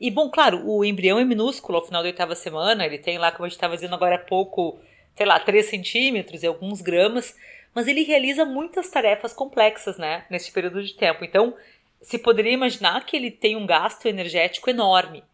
E, 0.01 0.11
bom, 0.11 0.29
claro, 0.31 0.69
o 0.69 0.85
embrião 0.85 1.19
é 1.19 1.25
minúsculo 1.25 1.79
ao 1.79 1.87
final 1.87 2.03
da 2.03 2.09
oitava 2.09 2.35
semana, 2.35 2.85
ele 2.85 2.99
tem 2.99 3.19
lá, 3.19 3.31
como 3.31 3.45
a 3.45 3.49
gente 3.49 3.57
estava 3.57 3.75
dizendo 3.75 3.95
agora 3.95 4.17
há 4.17 4.19
pouco, 4.19 4.79
sei 5.17 5.25
lá, 5.27 5.39
3 5.39 5.67
centímetros 5.67 6.43
e 6.43 6.47
alguns 6.47 6.81
gramas, 6.81 7.37
mas 7.75 7.87
ele 7.89 8.03
realiza 8.03 8.45
muitas 8.45 8.89
tarefas 8.89 9.33
complexas, 9.33 9.99
né, 9.99 10.25
nesse 10.31 10.53
período 10.53 10.83
de 10.83 10.95
tempo. 10.95 11.25
Então, 11.25 11.55
se 12.01 12.19
poderia 12.19 12.53
imaginar 12.53 13.05
que 13.07 13.17
ele 13.17 13.31
tem 13.31 13.57
um 13.57 13.67
gasto 13.67 14.07
energético 14.07 14.69
enorme. 14.69 15.25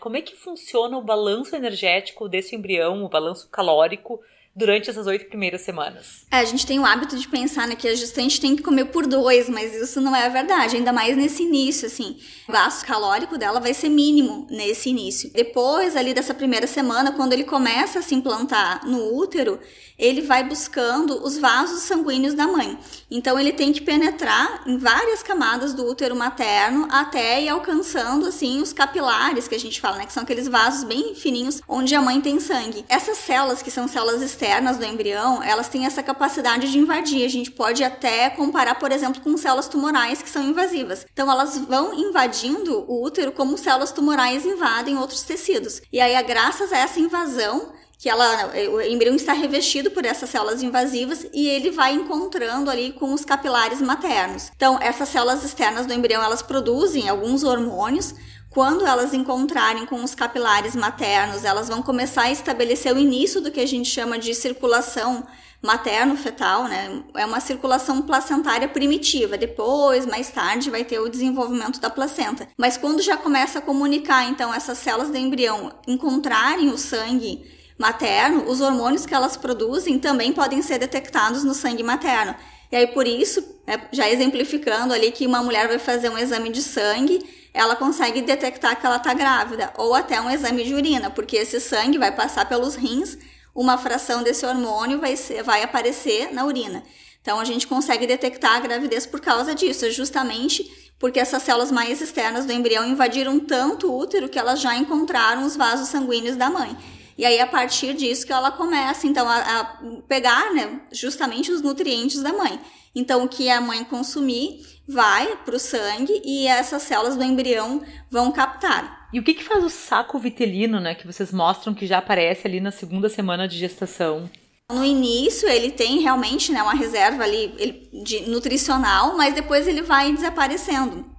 Como 0.00 0.16
é 0.16 0.22
que 0.22 0.36
funciona 0.36 0.96
o 0.96 1.02
balanço 1.02 1.54
energético 1.54 2.28
desse 2.28 2.56
embrião, 2.56 3.04
o 3.04 3.08
balanço 3.08 3.48
calórico, 3.50 4.20
durante 4.54 4.88
essas 4.88 5.06
oito 5.06 5.26
primeiras 5.26 5.62
semanas. 5.62 6.24
É, 6.30 6.36
a 6.36 6.44
gente 6.44 6.64
tem 6.64 6.78
o 6.78 6.86
hábito 6.86 7.18
de 7.18 7.26
pensar 7.26 7.66
né, 7.66 7.74
que 7.74 7.88
a 7.88 7.94
gestante 7.94 8.40
tem 8.40 8.54
que 8.54 8.62
comer 8.62 8.86
por 8.86 9.06
dois, 9.06 9.48
mas 9.48 9.74
isso 9.74 10.00
não 10.00 10.14
é 10.14 10.28
verdade, 10.28 10.76
ainda 10.76 10.92
mais 10.92 11.16
nesse 11.16 11.42
início, 11.42 11.86
assim. 11.86 12.16
O 12.48 12.52
gasto 12.52 12.86
calórico 12.86 13.36
dela 13.36 13.58
vai 13.58 13.74
ser 13.74 13.88
mínimo 13.88 14.46
nesse 14.48 14.90
início. 14.90 15.30
Depois, 15.32 15.96
ali 15.96 16.14
dessa 16.14 16.32
primeira 16.32 16.66
semana, 16.66 17.12
quando 17.12 17.32
ele 17.32 17.44
começa 17.44 17.98
a 17.98 18.02
se 18.02 18.14
implantar 18.14 18.86
no 18.86 19.16
útero, 19.16 19.58
ele 19.98 20.22
vai 20.22 20.44
buscando 20.44 21.24
os 21.24 21.36
vasos 21.38 21.82
sanguíneos 21.82 22.34
da 22.34 22.46
mãe. 22.46 22.78
Então 23.10 23.38
ele 23.38 23.52
tem 23.52 23.72
que 23.72 23.80
penetrar 23.80 24.62
em 24.66 24.76
várias 24.76 25.22
camadas 25.22 25.72
do 25.72 25.86
útero 25.86 26.16
materno 26.16 26.88
até 26.90 27.42
ir 27.42 27.48
alcançando 27.48 28.26
assim 28.26 28.60
os 28.60 28.72
capilares 28.72 29.46
que 29.46 29.54
a 29.54 29.60
gente 29.60 29.80
fala, 29.80 29.98
né, 29.98 30.06
que 30.06 30.12
são 30.12 30.22
aqueles 30.22 30.48
vasos 30.48 30.84
bem 30.84 31.14
fininhos 31.14 31.60
onde 31.68 31.94
a 31.94 32.00
mãe 32.00 32.20
tem 32.20 32.40
sangue. 32.40 32.84
Essas 32.88 33.18
células 33.18 33.62
que 33.62 33.70
são 33.70 33.86
células 33.86 34.20
externas 34.20 34.43
do 34.78 34.84
embrião, 34.84 35.42
elas 35.42 35.68
têm 35.68 35.86
essa 35.86 36.02
capacidade 36.02 36.70
de 36.70 36.78
invadir. 36.78 37.24
A 37.24 37.28
gente 37.28 37.50
pode 37.50 37.82
até 37.82 38.28
comparar, 38.30 38.74
por 38.76 38.92
exemplo, 38.92 39.20
com 39.22 39.36
células 39.36 39.68
tumorais 39.68 40.22
que 40.22 40.28
são 40.28 40.42
invasivas. 40.42 41.06
Então 41.12 41.30
elas 41.30 41.58
vão 41.58 41.94
invadindo 41.94 42.84
o 42.86 43.02
útero 43.02 43.32
como 43.32 43.56
células 43.56 43.92
tumorais 43.92 44.44
invadem 44.44 44.98
outros 44.98 45.22
tecidos. 45.22 45.80
E 45.92 46.00
aí, 46.00 46.20
graças 46.22 46.72
a 46.72 46.78
essa 46.78 47.00
invasão, 47.00 47.72
que 48.04 48.08
ela, 48.10 48.50
o 48.70 48.82
embrião 48.82 49.14
está 49.16 49.32
revestido 49.32 49.90
por 49.90 50.04
essas 50.04 50.28
células 50.28 50.62
invasivas 50.62 51.26
e 51.32 51.48
ele 51.48 51.70
vai 51.70 51.94
encontrando 51.94 52.70
ali 52.70 52.92
com 52.92 53.14
os 53.14 53.24
capilares 53.24 53.80
maternos. 53.80 54.50
Então, 54.54 54.78
essas 54.78 55.08
células 55.08 55.42
externas 55.42 55.86
do 55.86 55.94
embrião, 55.94 56.22
elas 56.22 56.42
produzem 56.42 57.08
alguns 57.08 57.42
hormônios. 57.44 58.14
Quando 58.54 58.86
elas 58.86 59.12
encontrarem 59.12 59.84
com 59.84 60.04
os 60.04 60.14
capilares 60.14 60.76
maternos, 60.76 61.44
elas 61.44 61.68
vão 61.68 61.82
começar 61.82 62.22
a 62.22 62.30
estabelecer 62.30 62.94
o 62.94 62.98
início 62.98 63.40
do 63.40 63.50
que 63.50 63.58
a 63.58 63.66
gente 63.66 63.90
chama 63.90 64.16
de 64.16 64.32
circulação 64.32 65.26
materno-fetal, 65.60 66.64
né? 66.68 67.02
É 67.16 67.26
uma 67.26 67.40
circulação 67.40 68.02
placentária 68.02 68.68
primitiva. 68.68 69.36
Depois, 69.36 70.06
mais 70.06 70.30
tarde, 70.30 70.70
vai 70.70 70.84
ter 70.84 71.00
o 71.00 71.08
desenvolvimento 71.08 71.80
da 71.80 71.90
placenta. 71.90 72.46
Mas 72.56 72.76
quando 72.76 73.02
já 73.02 73.16
começa 73.16 73.58
a 73.58 73.62
comunicar, 73.62 74.28
então, 74.28 74.54
essas 74.54 74.78
células 74.78 75.10
do 75.10 75.18
embrião 75.18 75.72
encontrarem 75.88 76.68
o 76.68 76.78
sangue 76.78 77.44
materno, 77.76 78.44
os 78.48 78.60
hormônios 78.60 79.04
que 79.04 79.14
elas 79.14 79.36
produzem 79.36 79.98
também 79.98 80.32
podem 80.32 80.62
ser 80.62 80.78
detectados 80.78 81.42
no 81.42 81.54
sangue 81.54 81.82
materno. 81.82 82.36
E 82.70 82.76
aí, 82.76 82.86
por 82.86 83.08
isso, 83.08 83.44
né, 83.66 83.88
já 83.90 84.08
exemplificando 84.08 84.94
ali 84.94 85.10
que 85.10 85.26
uma 85.26 85.42
mulher 85.42 85.66
vai 85.66 85.80
fazer 85.80 86.08
um 86.08 86.18
exame 86.18 86.50
de 86.50 86.62
sangue, 86.62 87.18
ela 87.54 87.76
consegue 87.76 88.20
detectar 88.20 88.78
que 88.78 88.84
ela 88.84 88.96
está 88.96 89.14
grávida, 89.14 89.72
ou 89.78 89.94
até 89.94 90.20
um 90.20 90.28
exame 90.28 90.64
de 90.64 90.74
urina, 90.74 91.08
porque 91.08 91.36
esse 91.36 91.60
sangue 91.60 91.96
vai 91.96 92.10
passar 92.10 92.48
pelos 92.48 92.74
rins, 92.74 93.16
uma 93.54 93.78
fração 93.78 94.24
desse 94.24 94.44
hormônio 94.44 94.98
vai, 94.98 95.16
ser, 95.16 95.44
vai 95.44 95.62
aparecer 95.62 96.34
na 96.34 96.44
urina. 96.44 96.82
Então, 97.22 97.38
a 97.38 97.44
gente 97.44 97.68
consegue 97.68 98.08
detectar 98.08 98.56
a 98.56 98.60
gravidez 98.60 99.06
por 99.06 99.20
causa 99.20 99.54
disso, 99.54 99.88
justamente 99.92 100.92
porque 100.98 101.20
essas 101.20 101.42
células 101.42 101.70
mais 101.70 102.00
externas 102.00 102.44
do 102.44 102.52
embrião 102.52 102.84
invadiram 102.84 103.38
tanto 103.38 103.88
o 103.88 103.98
útero 103.98 104.28
que 104.28 104.38
elas 104.38 104.60
já 104.60 104.76
encontraram 104.76 105.44
os 105.44 105.56
vasos 105.56 105.88
sanguíneos 105.88 106.36
da 106.36 106.50
mãe. 106.50 106.76
E 107.16 107.24
aí, 107.24 107.40
a 107.40 107.46
partir 107.46 107.94
disso, 107.94 108.26
que 108.26 108.32
ela 108.32 108.50
começa, 108.50 109.06
então, 109.06 109.28
a, 109.28 109.38
a 109.38 109.64
pegar, 110.08 110.52
né, 110.52 110.80
justamente 110.92 111.52
os 111.52 111.62
nutrientes 111.62 112.22
da 112.22 112.32
mãe. 112.32 112.58
Então, 112.94 113.24
o 113.24 113.28
que 113.28 113.48
a 113.48 113.60
mãe 113.60 113.84
consumir 113.84 114.60
vai 114.86 115.36
para 115.44 115.56
o 115.56 115.58
sangue 115.58 116.20
e 116.24 116.46
essas 116.46 116.82
células 116.82 117.16
do 117.16 117.24
embrião 117.24 117.82
vão 118.10 118.30
captar. 118.30 119.08
E 119.12 119.18
o 119.18 119.22
que, 119.22 119.34
que 119.34 119.44
faz 119.44 119.64
o 119.64 119.70
saco 119.70 120.18
vitelino, 120.18 120.80
né, 120.80 120.94
que 120.94 121.06
vocês 121.06 121.32
mostram 121.32 121.74
que 121.74 121.86
já 121.86 121.98
aparece 121.98 122.46
ali 122.46 122.60
na 122.60 122.70
segunda 122.70 123.08
semana 123.08 123.46
de 123.46 123.58
gestação? 123.58 124.28
No 124.72 124.84
início 124.84 125.48
ele 125.48 125.70
tem 125.70 126.00
realmente 126.00 126.50
né, 126.50 126.62
uma 126.62 126.74
reserva 126.74 127.22
ali 127.22 127.88
de 128.02 128.22
nutricional, 128.22 129.16
mas 129.16 129.34
depois 129.34 129.68
ele 129.68 129.82
vai 129.82 130.12
desaparecendo. 130.12 131.13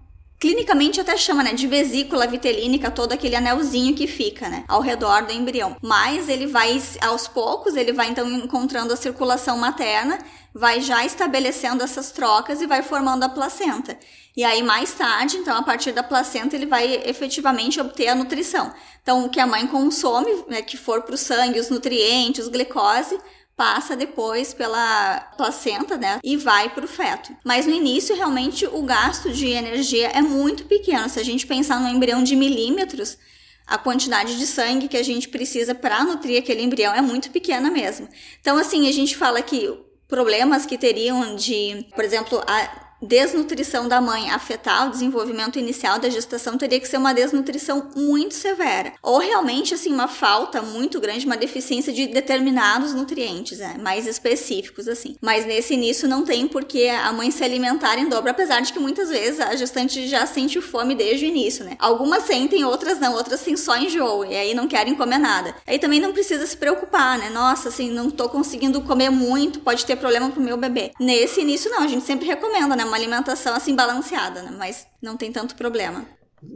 Clinicamente 0.46 1.02
até 1.02 1.18
chama, 1.18 1.42
né, 1.42 1.54
de 1.54 1.66
vesícula 1.66 2.28
vitelínica, 2.28 2.92
todo 2.92 3.12
aquele 3.12 3.36
anelzinho 3.36 3.96
que 3.96 4.06
fica, 4.06 4.48
né, 4.48 4.64
ao 4.68 4.80
redor 4.80 5.26
do 5.26 5.34
embrião. 5.34 5.76
Mas 5.82 6.30
ele 6.30 6.46
vai, 6.46 6.80
aos 7.02 7.28
poucos, 7.28 7.76
ele 7.76 7.92
vai 7.92 8.10
então 8.10 8.30
encontrando 8.30 8.94
a 8.94 8.96
circulação 8.96 9.58
materna, 9.58 10.20
vai 10.54 10.82
já 10.82 11.04
estabelecendo 11.04 11.84
essas 11.84 12.12
trocas 12.12 12.62
e 12.62 12.68
vai 12.68 12.84
formando 12.84 13.24
a 13.24 13.30
placenta. 13.30 13.98
E 14.38 14.44
aí 14.44 14.62
mais 14.62 14.94
tarde, 14.94 15.38
então 15.38 15.58
a 15.58 15.64
partir 15.64 15.94
da 15.94 16.04
placenta, 16.04 16.56
ele 16.56 16.68
vai 16.68 16.94
efetivamente 16.94 17.82
obter 17.82 18.10
a 18.10 18.14
nutrição. 18.14 18.72
Então 19.02 19.26
o 19.26 19.30
que 19.30 19.40
a 19.40 19.48
mãe 19.48 19.66
consome, 19.66 20.44
né, 20.48 20.62
que 20.62 20.78
for 20.78 21.02
para 21.02 21.16
o 21.16 21.18
sangue, 21.18 21.60
os 21.60 21.72
nutrientes, 21.72 22.48
glicose, 22.50 23.20
passa 23.56 23.96
depois 23.96 24.54
pela 24.54 25.20
placenta, 25.38 25.98
né, 25.98 26.20
e 26.24 26.36
vai 26.36 26.70
para 26.70 26.86
o 26.86 26.88
feto. 26.88 27.36
Mas 27.44 27.66
no 27.66 27.74
início, 27.74 28.16
realmente, 28.16 28.66
o 28.66 28.82
gasto 28.82 29.32
de 29.32 29.48
energia 29.48 30.10
é 30.10 30.22
muito 30.22 30.66
pequeno. 30.66 31.08
Se 31.10 31.20
a 31.20 31.24
gente 31.24 31.48
pensar 31.48 31.80
num 31.80 31.90
embrião 31.90 32.24
de 32.24 32.36
milímetros, 32.36 33.18
a 33.66 33.78
quantidade 33.78 34.38
de 34.38 34.46
sangue 34.46 34.88
que 34.88 34.98
a 34.98 35.04
gente 35.04 35.30
precisa 35.30 35.74
para 35.74 36.04
nutrir 36.04 36.40
aquele 36.40 36.62
embrião 36.62 36.94
é 36.94 37.02
muito 37.02 37.32
pequena 37.32 37.72
mesmo. 37.72 38.08
Então, 38.40 38.58
assim, 38.58 38.88
a 38.88 38.92
gente 38.92 39.16
fala 39.16 39.42
que 39.42 39.74
problemas 40.08 40.66
que 40.66 40.78
teriam 40.78 41.36
de, 41.36 41.86
por 41.96 42.04
exemplo, 42.04 42.44
a 42.46 42.85
desnutrição 43.06 43.88
da 43.88 44.02
mãe 44.02 44.30
afetar 44.32 44.88
o 44.88 44.92
desenvolvimento 44.92 45.60
inicial 45.60 46.00
da 46.00 46.10
gestação 46.10 46.58
teria 46.58 46.80
que 46.80 46.88
ser 46.88 46.98
uma 46.98 47.14
desnutrição 47.14 47.90
muito 47.96 48.34
severa 48.34 48.94
ou 49.02 49.20
realmente 49.20 49.74
assim 49.74 49.94
uma 49.94 50.08
falta 50.08 50.62
muito 50.62 51.00
grande, 51.00 51.26
uma 51.26 51.38
deficiência 51.38 51.94
de 51.94 52.08
determinados 52.08 52.94
nutrientes, 52.94 53.60
né, 53.60 53.76
mais 53.80 54.08
específicos 54.08 54.88
assim. 54.88 55.16
Mas 55.22 55.46
nesse 55.46 55.74
início 55.74 56.08
não 56.08 56.24
tem 56.24 56.48
porque 56.48 56.88
a 56.88 57.12
mãe 57.12 57.32
se 57.32 57.44
alimentar 57.44 57.98
em 57.98 58.10
dobro, 58.10 58.32
apesar 58.32 58.62
de 58.62 58.74
que 58.74 58.80
muitas 58.80 59.10
vezes 59.10 59.40
a 59.40 59.56
gestante 59.56 60.08
já 60.08 60.26
sente 60.26 60.60
fome 60.62 60.96
desde 60.96 61.26
o 61.26 61.28
início, 61.28 61.64
né? 61.64 61.76
Algumas 61.80 62.24
sentem, 62.24 62.64
outras 62.66 63.00
não, 63.00 63.14
outras 63.14 63.40
sim 63.40 63.56
só 63.56 63.78
enjoo 63.78 64.26
e 64.26 64.36
aí 64.36 64.54
não 64.54 64.68
querem 64.68 64.96
comer 64.96 65.18
nada. 65.18 65.56
Aí 65.68 65.80
também 65.80 66.00
não 66.00 66.14
precisa 66.14 66.46
se 66.46 66.58
preocupar, 66.58 67.18
né? 67.18 67.30
Nossa, 67.30 67.70
assim, 67.70 67.90
não 67.92 68.10
tô 68.10 68.30
conseguindo 68.30 68.82
comer 68.82 69.10
muito, 69.10 69.60
pode 69.60 69.86
ter 69.86 69.96
problema 69.96 70.30
pro 70.30 70.42
meu 70.42 70.58
bebê. 70.58 70.92
Nesse 71.00 71.42
início 71.42 71.70
não, 71.70 71.84
a 71.84 71.88
gente 71.88 72.06
sempre 72.06 72.26
recomenda, 72.26 72.76
né? 72.76 72.86
Uma 72.96 72.98
alimentação 72.98 73.54
assim 73.54 73.76
balanceada, 73.76 74.42
né? 74.42 74.56
Mas 74.58 74.88
não 75.02 75.18
tem 75.18 75.32
tanto 75.32 75.56
problema. 75.56 76.06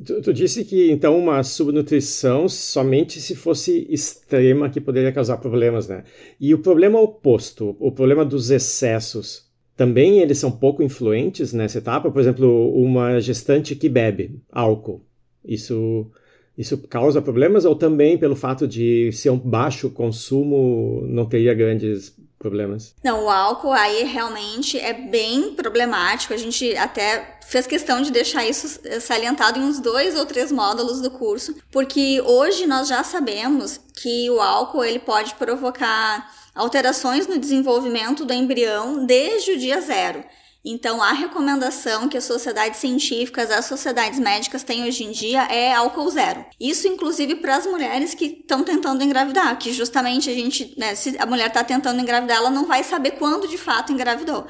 Tu, 0.05 0.21
tu, 0.21 0.33
disse 0.33 0.63
que 0.63 0.91
então 0.91 1.17
uma 1.17 1.43
subnutrição 1.43 2.47
somente 2.47 3.19
se 3.19 3.35
fosse 3.35 3.87
extrema 3.89 4.69
que 4.69 4.79
poderia 4.79 5.11
causar 5.11 5.37
problemas, 5.37 5.87
né? 5.87 6.03
E 6.39 6.53
o 6.53 6.59
problema 6.59 6.99
oposto, 6.99 7.75
o 7.79 7.91
problema 7.91 8.23
dos 8.23 8.51
excessos, 8.51 9.49
também 9.75 10.19
eles 10.19 10.37
são 10.37 10.51
pouco 10.51 10.83
influentes 10.83 11.53
nessa 11.53 11.79
etapa. 11.79 12.11
Por 12.11 12.21
exemplo, 12.21 12.71
uma 12.73 13.19
gestante 13.19 13.75
que 13.75 13.89
bebe 13.89 14.39
álcool, 14.51 15.03
isso 15.43 16.11
isso 16.59 16.77
causa 16.77 17.21
problemas 17.21 17.63
ou 17.63 17.73
também 17.73 18.17
pelo 18.17 18.35
fato 18.35 18.67
de 18.67 19.13
ser 19.13 19.29
um 19.29 19.39
baixo 19.39 19.89
consumo 19.89 21.01
não 21.07 21.25
teria 21.25 21.53
grandes 21.53 22.13
problemas. 22.37 22.93
Não, 23.01 23.23
o 23.23 23.29
álcool 23.29 23.71
aí 23.71 24.03
realmente 24.03 24.77
é 24.77 24.91
bem 24.91 25.53
problemático. 25.55 26.33
A 26.33 26.37
gente 26.37 26.75
até 26.75 27.37
fez 27.47 27.65
questão 27.65 28.01
de 28.01 28.11
deixar 28.11 28.45
isso 28.45 28.81
salientado 28.99 29.57
em 29.57 29.63
uns 29.63 29.79
dois 29.79 30.17
ou 30.17 30.25
três 30.25 30.51
módulos 30.51 30.99
do 30.99 31.09
curso, 31.09 31.55
porque 31.71 32.21
hoje 32.25 32.67
nós 32.67 32.89
já 32.89 33.05
sabemos 33.05 33.79
que 34.01 34.29
o 34.29 34.41
álcool 34.41 34.83
ele 34.83 34.99
pode 34.99 35.35
provocar 35.35 36.29
alterações 36.53 37.25
no 37.25 37.39
desenvolvimento 37.39 38.25
do 38.25 38.33
embrião 38.33 39.05
desde 39.05 39.51
o 39.51 39.57
dia 39.57 39.79
zero. 39.79 40.25
Então, 40.63 41.01
a 41.01 41.13
recomendação 41.13 42.09
que 42.09 42.17
as 42.17 42.25
sociedades 42.25 42.79
científicas, 42.79 43.49
as 43.49 43.65
sociedades 43.65 44.19
médicas 44.19 44.61
têm 44.61 44.83
hoje 44.83 45.05
em 45.05 45.11
dia 45.11 45.43
é 45.43 45.73
álcool 45.73 46.09
zero. 46.09 46.45
Isso, 46.59 46.87
inclusive, 46.87 47.35
para 47.35 47.55
as 47.55 47.65
mulheres 47.65 48.13
que 48.13 48.25
estão 48.25 48.63
tentando 48.63 49.01
engravidar, 49.01 49.57
que 49.57 49.71
justamente 49.71 50.29
a 50.29 50.33
gente, 50.33 50.73
né, 50.77 50.95
se 50.95 51.17
a 51.17 51.25
mulher 51.25 51.47
está 51.47 51.63
tentando 51.63 52.01
engravidar, 52.01 52.37
ela 52.37 52.49
não 52.49 52.65
vai 52.65 52.83
saber 52.83 53.11
quando 53.11 53.47
de 53.47 53.57
fato 53.57 53.93
engravidou. 53.93 54.45